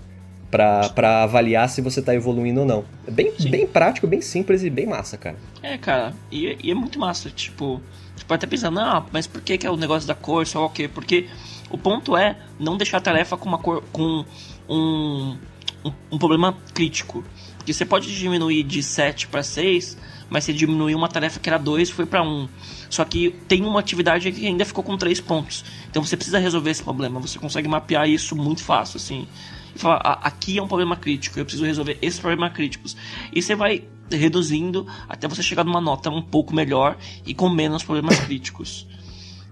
[0.50, 2.86] para avaliar se você tá evoluindo ou não.
[3.08, 5.38] É bem, bem prático, bem simples e bem massa, cara.
[5.62, 7.82] É, cara, e, e é muito massa, tipo,
[8.16, 10.66] você pode até pensar, não, mas por que, que é o negócio da cor, só
[10.66, 10.88] o quê?
[10.88, 11.28] Porque
[11.70, 14.26] o ponto é não deixar a tarefa com uma cor, com
[14.68, 15.38] um,
[15.86, 17.24] um, um problema crítico.
[17.58, 19.97] Porque você pode diminuir de 7 para 6,
[20.30, 22.50] mas você diminuiu uma tarefa que era 2 foi para 1.
[22.89, 25.64] Só que tem uma atividade que ainda ficou com 3 pontos.
[25.89, 27.20] Então você precisa resolver esse problema.
[27.20, 29.28] Você consegue mapear isso muito fácil, assim
[29.76, 32.96] e falar, aqui é um problema crítico, eu preciso resolver esses problemas críticos.
[33.34, 37.84] E você vai reduzindo até você chegar numa nota um pouco melhor e com menos
[37.84, 38.88] problemas críticos.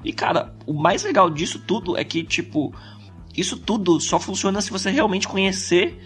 [0.04, 2.74] E cara, o mais legal disso tudo é que, tipo,
[3.36, 6.00] isso tudo só funciona se você realmente conhecer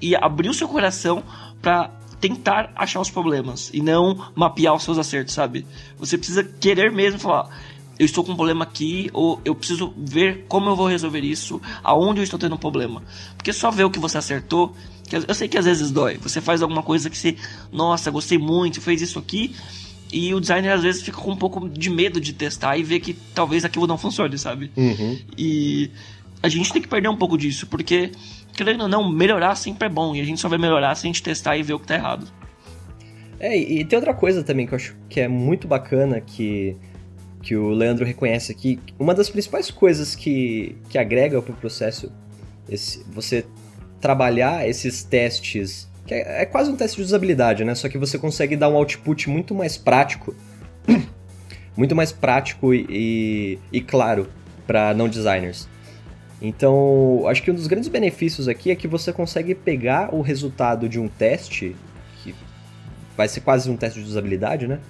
[0.00, 1.22] e abrir o seu coração
[1.62, 1.88] para
[2.20, 5.66] tentar achar os problemas e não mapear os seus acertos, sabe?
[5.98, 7.50] Você precisa querer mesmo falar,
[7.98, 11.60] eu estou com um problema aqui, ou eu preciso ver como eu vou resolver isso,
[11.82, 13.02] aonde eu estou tendo um problema.
[13.36, 14.74] Porque só ver o que você acertou,
[15.08, 16.18] que eu sei que às vezes dói.
[16.18, 17.36] Você faz alguma coisa que você,
[17.72, 19.54] nossa, gostei muito, fez isso aqui,
[20.12, 23.00] e o designer às vezes fica com um pouco de medo de testar e ver
[23.00, 24.70] que talvez aquilo não funcione, sabe?
[24.76, 25.18] Uhum.
[25.38, 25.90] E
[26.42, 28.10] a gente tem que perder um pouco disso, porque,
[28.54, 31.08] querendo ou não, melhorar sempre é bom, e a gente só vai melhorar se a
[31.08, 32.26] gente testar e ver o que tá errado.
[33.38, 36.76] É, e tem outra coisa também que eu acho que é muito bacana, que
[37.44, 42.10] que o Leandro reconhece aqui, uma das principais coisas que, que agrega para o processo,
[42.66, 43.44] esse, você
[44.00, 47.74] trabalhar esses testes, que é, é, quase um teste de usabilidade, né?
[47.74, 50.34] Só que você consegue dar um output muito mais prático,
[51.76, 54.26] muito mais prático e, e, e claro
[54.66, 55.68] para não designers.
[56.40, 60.88] Então, acho que um dos grandes benefícios aqui é que você consegue pegar o resultado
[60.88, 61.76] de um teste,
[62.22, 62.34] que
[63.14, 64.80] vai ser quase um teste de usabilidade, né?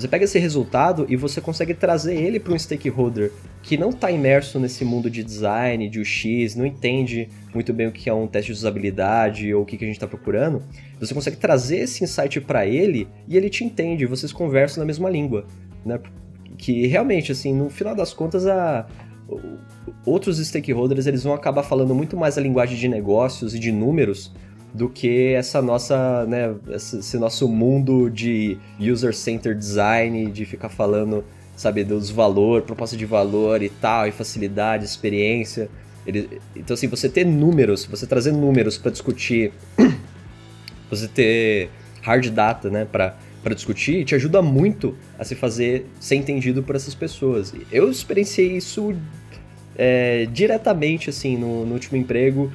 [0.00, 3.30] Você pega esse resultado e você consegue trazer ele para um stakeholder
[3.62, 7.92] que não está imerso nesse mundo de design, de UX, não entende muito bem o
[7.92, 10.62] que é um teste de usabilidade ou o que a gente está procurando.
[10.98, 15.10] Você consegue trazer esse insight para ele e ele te entende, vocês conversam na mesma
[15.10, 15.46] língua,
[15.84, 16.00] né?
[16.56, 18.86] Que realmente, assim, no final das contas, a,
[20.04, 24.32] outros stakeholders eles vão acabar falando muito mais a linguagem de negócios e de números
[24.72, 31.24] do que essa nossa, né, esse nosso mundo de user-centered design, de ficar falando,
[31.56, 35.68] sabe, dos valor, proposta de valor e tal, e facilidade, experiência.
[36.06, 39.52] Ele, então, assim, você ter números, você trazer números para discutir,
[40.88, 41.70] você ter
[42.02, 46.76] hard data, né, para para discutir, te ajuda muito a se fazer ser entendido por
[46.76, 47.54] essas pessoas.
[47.72, 48.94] Eu experienciei isso
[49.76, 52.52] é, diretamente, assim, no, no último emprego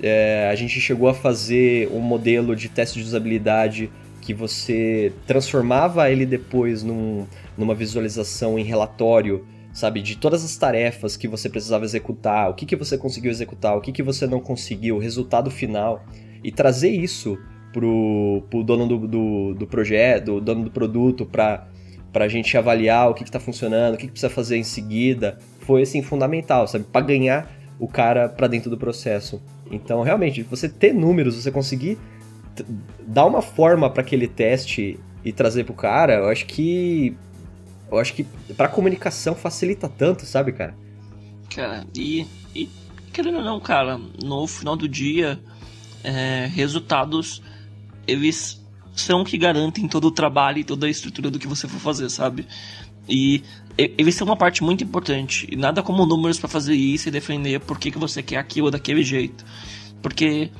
[0.00, 3.90] é, a gente chegou a fazer um modelo de teste de usabilidade
[4.20, 7.26] que você transformava ele depois num,
[7.58, 12.64] numa visualização em relatório, sabe, de todas as tarefas que você precisava executar, o que,
[12.64, 16.04] que você conseguiu executar, o que, que você não conseguiu, o resultado final,
[16.42, 17.36] e trazer isso
[17.72, 21.66] pro, pro dono do, do, do projeto, do dono do produto, para
[22.14, 25.82] a gente avaliar o que está funcionando, o que, que precisa fazer em seguida, foi
[25.82, 29.42] assim fundamental, sabe, para ganhar o cara para dentro do processo.
[29.72, 31.98] Então, realmente, você ter números, você conseguir
[33.00, 37.16] dar uma forma para aquele teste e trazer pro cara, eu acho que
[37.90, 38.24] eu acho que
[38.56, 40.74] para comunicação facilita tanto, sabe, cara?
[41.54, 42.68] Cara, e, e
[43.12, 45.40] querendo ou não, cara, no final do dia,
[46.02, 47.42] é, resultados,
[48.06, 48.62] eles
[48.94, 52.10] são que garantem todo o trabalho e toda a estrutura do que você for fazer,
[52.10, 52.46] sabe?
[53.08, 53.42] E
[53.76, 55.48] eles são uma parte muito importante.
[55.50, 58.70] E nada como números para fazer isso e defender por que, que você quer aquilo
[58.70, 59.44] daquele jeito.
[60.00, 60.50] Porque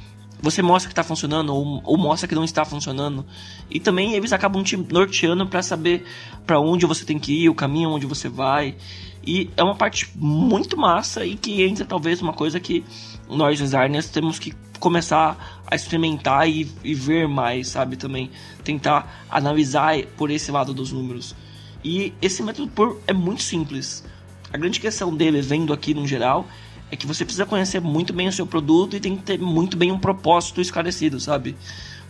[0.40, 3.24] você mostra que está funcionando ou, ou, mostra que não está funcionando.
[3.70, 6.04] E também eles acabam te norteando para saber
[6.44, 8.76] para onde você tem que ir, o caminho onde você vai.
[9.24, 12.84] E é uma parte muito massa e que entra talvez uma coisa que
[13.30, 17.96] nós designers temos que começar a experimentar e, e ver mais, sabe?
[17.96, 18.28] Também
[18.64, 21.36] tentar analisar por esse lado dos números.
[21.84, 24.04] E esse método por é muito simples.
[24.52, 26.46] A grande questão dele, vendo aqui no geral,
[26.90, 29.76] é que você precisa conhecer muito bem o seu produto e tem que ter muito
[29.76, 31.56] bem um propósito esclarecido, sabe?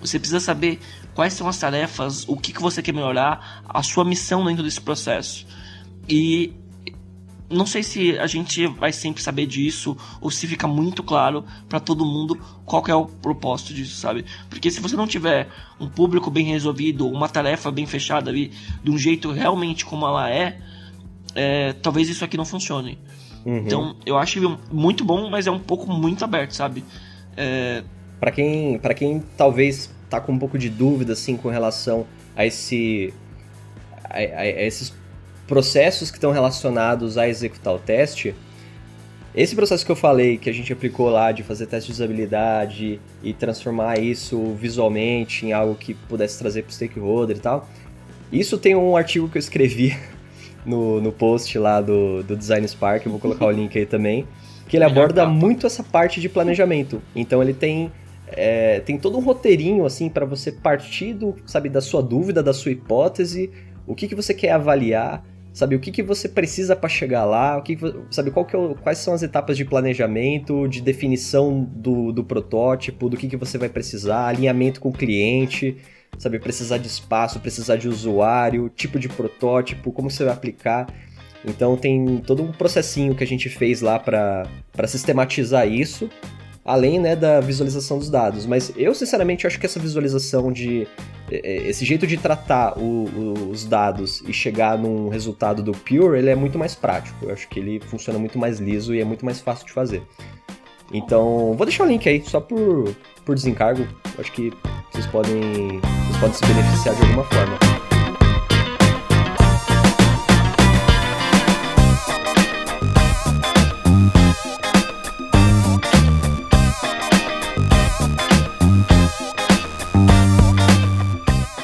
[0.00, 0.80] Você precisa saber
[1.14, 4.80] quais são as tarefas, o que, que você quer melhorar, a sua missão dentro desse
[4.80, 5.46] processo.
[6.08, 6.52] E
[7.52, 11.78] não sei se a gente vai sempre saber disso ou se fica muito claro para
[11.78, 14.24] todo mundo qual é o propósito disso, sabe?
[14.48, 15.48] Porque se você não tiver
[15.78, 20.30] um público bem resolvido, uma tarefa bem fechada ali, de um jeito realmente como ela
[20.30, 20.58] é,
[21.34, 22.98] é talvez isso aqui não funcione.
[23.44, 23.58] Uhum.
[23.58, 26.84] Então, eu acho muito bom, mas é um pouco muito aberto, sabe?
[27.36, 27.82] É...
[28.20, 32.46] Para quem, pra quem talvez tá com um pouco de dúvida assim com relação a
[32.46, 33.12] esse
[34.04, 34.94] a, a, a esses
[35.52, 38.34] processos que estão relacionados a executar o teste,
[39.34, 42.98] esse processo que eu falei, que a gente aplicou lá de fazer teste de usabilidade
[43.22, 47.68] e transformar isso visualmente em algo que pudesse trazer para o stakeholder e tal,
[48.32, 49.94] isso tem um artigo que eu escrevi
[50.64, 54.26] no, no post lá do, do Design Spark, eu vou colocar o link aí também,
[54.66, 57.02] que ele aborda muito essa parte de planejamento.
[57.14, 57.92] Então ele tem
[58.26, 62.54] é, tem todo um roteirinho assim para você partir do, sabe, da sua dúvida, da
[62.54, 63.50] sua hipótese,
[63.86, 65.22] o que, que você quer avaliar
[65.52, 68.56] Sabe, o que, que você precisa para chegar lá, o que, que sabe, qual que
[68.56, 73.36] é, quais são as etapas de planejamento, de definição do, do protótipo, do que, que
[73.36, 75.76] você vai precisar, alinhamento com o cliente,
[76.16, 80.86] sabe, precisar de espaço, precisar de usuário, tipo de protótipo, como você vai aplicar.
[81.44, 84.46] Então tem todo um processinho que a gente fez lá para
[84.86, 86.08] sistematizar isso
[86.64, 88.46] além né, da visualização dos dados.
[88.46, 90.86] Mas eu, sinceramente, acho que essa visualização de.
[91.30, 96.34] Esse jeito de tratar o, os dados e chegar num resultado do Pure, ele é
[96.34, 97.24] muito mais prático.
[97.24, 100.02] Eu acho que ele funciona muito mais liso e é muito mais fácil de fazer.
[100.92, 102.94] Então, vou deixar o link aí, só por,
[103.24, 103.82] por desencargo.
[103.82, 104.52] Eu acho que
[104.92, 107.91] vocês podem, vocês podem se beneficiar de alguma forma.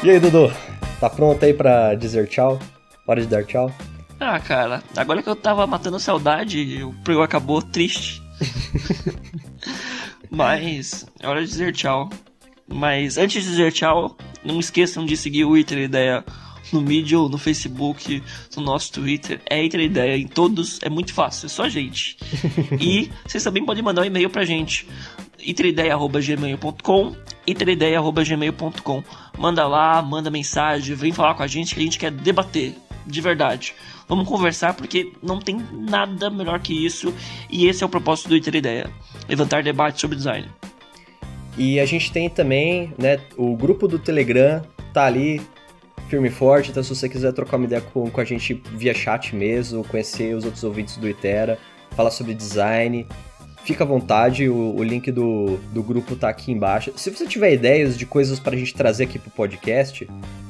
[0.08, 0.50] E aí, Dudu?
[0.98, 2.58] Tá pronto aí pra dizer tchau?
[3.06, 3.70] Hora de dar tchau?
[4.18, 8.22] Ah, cara, agora que eu tava matando saudade, o programa acabou triste.
[10.30, 12.08] Mas é hora de dizer tchau.
[12.66, 16.24] Mas antes de dizer tchau, não esqueçam de seguir o Iter Ideia
[16.72, 18.22] no Medium, no Facebook,
[18.56, 19.42] no nosso Twitter.
[19.44, 22.16] É Iter Ideia em todos, é muito fácil, é só a gente.
[22.80, 24.86] e vocês também podem mandar um e-mail pra gente
[25.40, 27.16] itreideia.gmail.com
[27.46, 29.02] itreideia.gmail.com
[29.38, 32.74] Manda lá, manda mensagem, vem falar com a gente que a gente quer debater,
[33.06, 33.74] de verdade.
[34.08, 37.14] Vamos conversar porque não tem nada melhor que isso
[37.50, 38.90] e esse é o propósito do Itreideia,
[39.28, 40.48] levantar debate sobre design.
[41.56, 44.62] E a gente tem também, né, o grupo do Telegram
[44.92, 45.40] tá ali
[46.08, 48.94] firme e forte, então se você quiser trocar uma ideia com, com a gente via
[48.94, 51.58] chat mesmo, conhecer os outros ouvintes do Itera,
[51.90, 53.06] falar sobre design,
[53.68, 56.90] fica à vontade, o, o link do, do grupo tá aqui embaixo.
[56.96, 60.08] Se você tiver ideias de coisas pra gente trazer aqui pro podcast,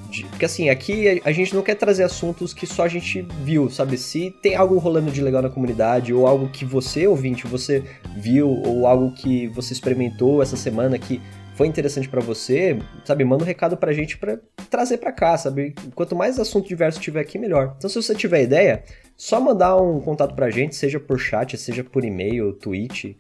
[0.09, 3.27] de, porque assim, aqui a, a, gente não quer trazer assuntos que só a gente
[3.43, 3.99] viu, sabe?
[3.99, 7.83] Se tem algo rolando de legal na comunidade, ou algo que você, ouvinte, você
[8.17, 11.21] viu, ou algo que você experimentou essa semana que
[11.59, 13.25] foi interessante para você, sabe?
[13.25, 14.39] Manda um recado pra gente para
[14.71, 15.75] trazer para cá, sabe?
[15.93, 17.75] Quanto mais assunto diverso tiver aqui, melhor.
[17.77, 18.85] Então, se você tiver ideia,
[19.17, 23.19] só mandar um contato pra gente, seja por chat, seja por e-mail, tweet,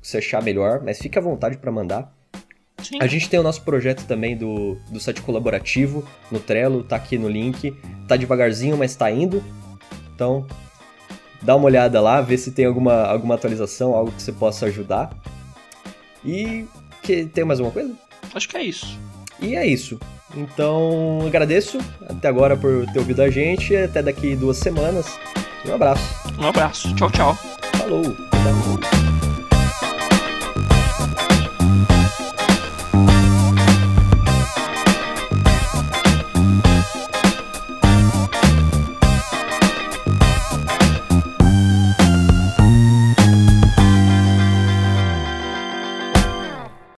[0.00, 2.14] se achar melhor, mas fique à vontade para mandar.
[2.80, 2.98] Sim.
[3.02, 7.18] A gente tem o nosso projeto também do, do site colaborativo no Trello, tá aqui
[7.18, 7.76] no link.
[8.06, 9.42] Tá devagarzinho, mas tá indo.
[10.14, 10.46] Então,
[11.42, 15.10] dá uma olhada lá, vê se tem alguma, alguma atualização, algo que você possa ajudar.
[16.24, 16.68] E
[17.02, 17.94] que tem mais alguma coisa?
[18.34, 18.98] Acho que é isso.
[19.40, 19.98] E é isso.
[20.36, 21.78] Então, agradeço
[22.08, 23.74] até agora por ter ouvido a gente.
[23.74, 25.06] Até daqui duas semanas.
[25.66, 26.02] Um abraço.
[26.38, 26.94] Um abraço.
[26.94, 27.38] Tchau, tchau.
[27.78, 28.04] Falou.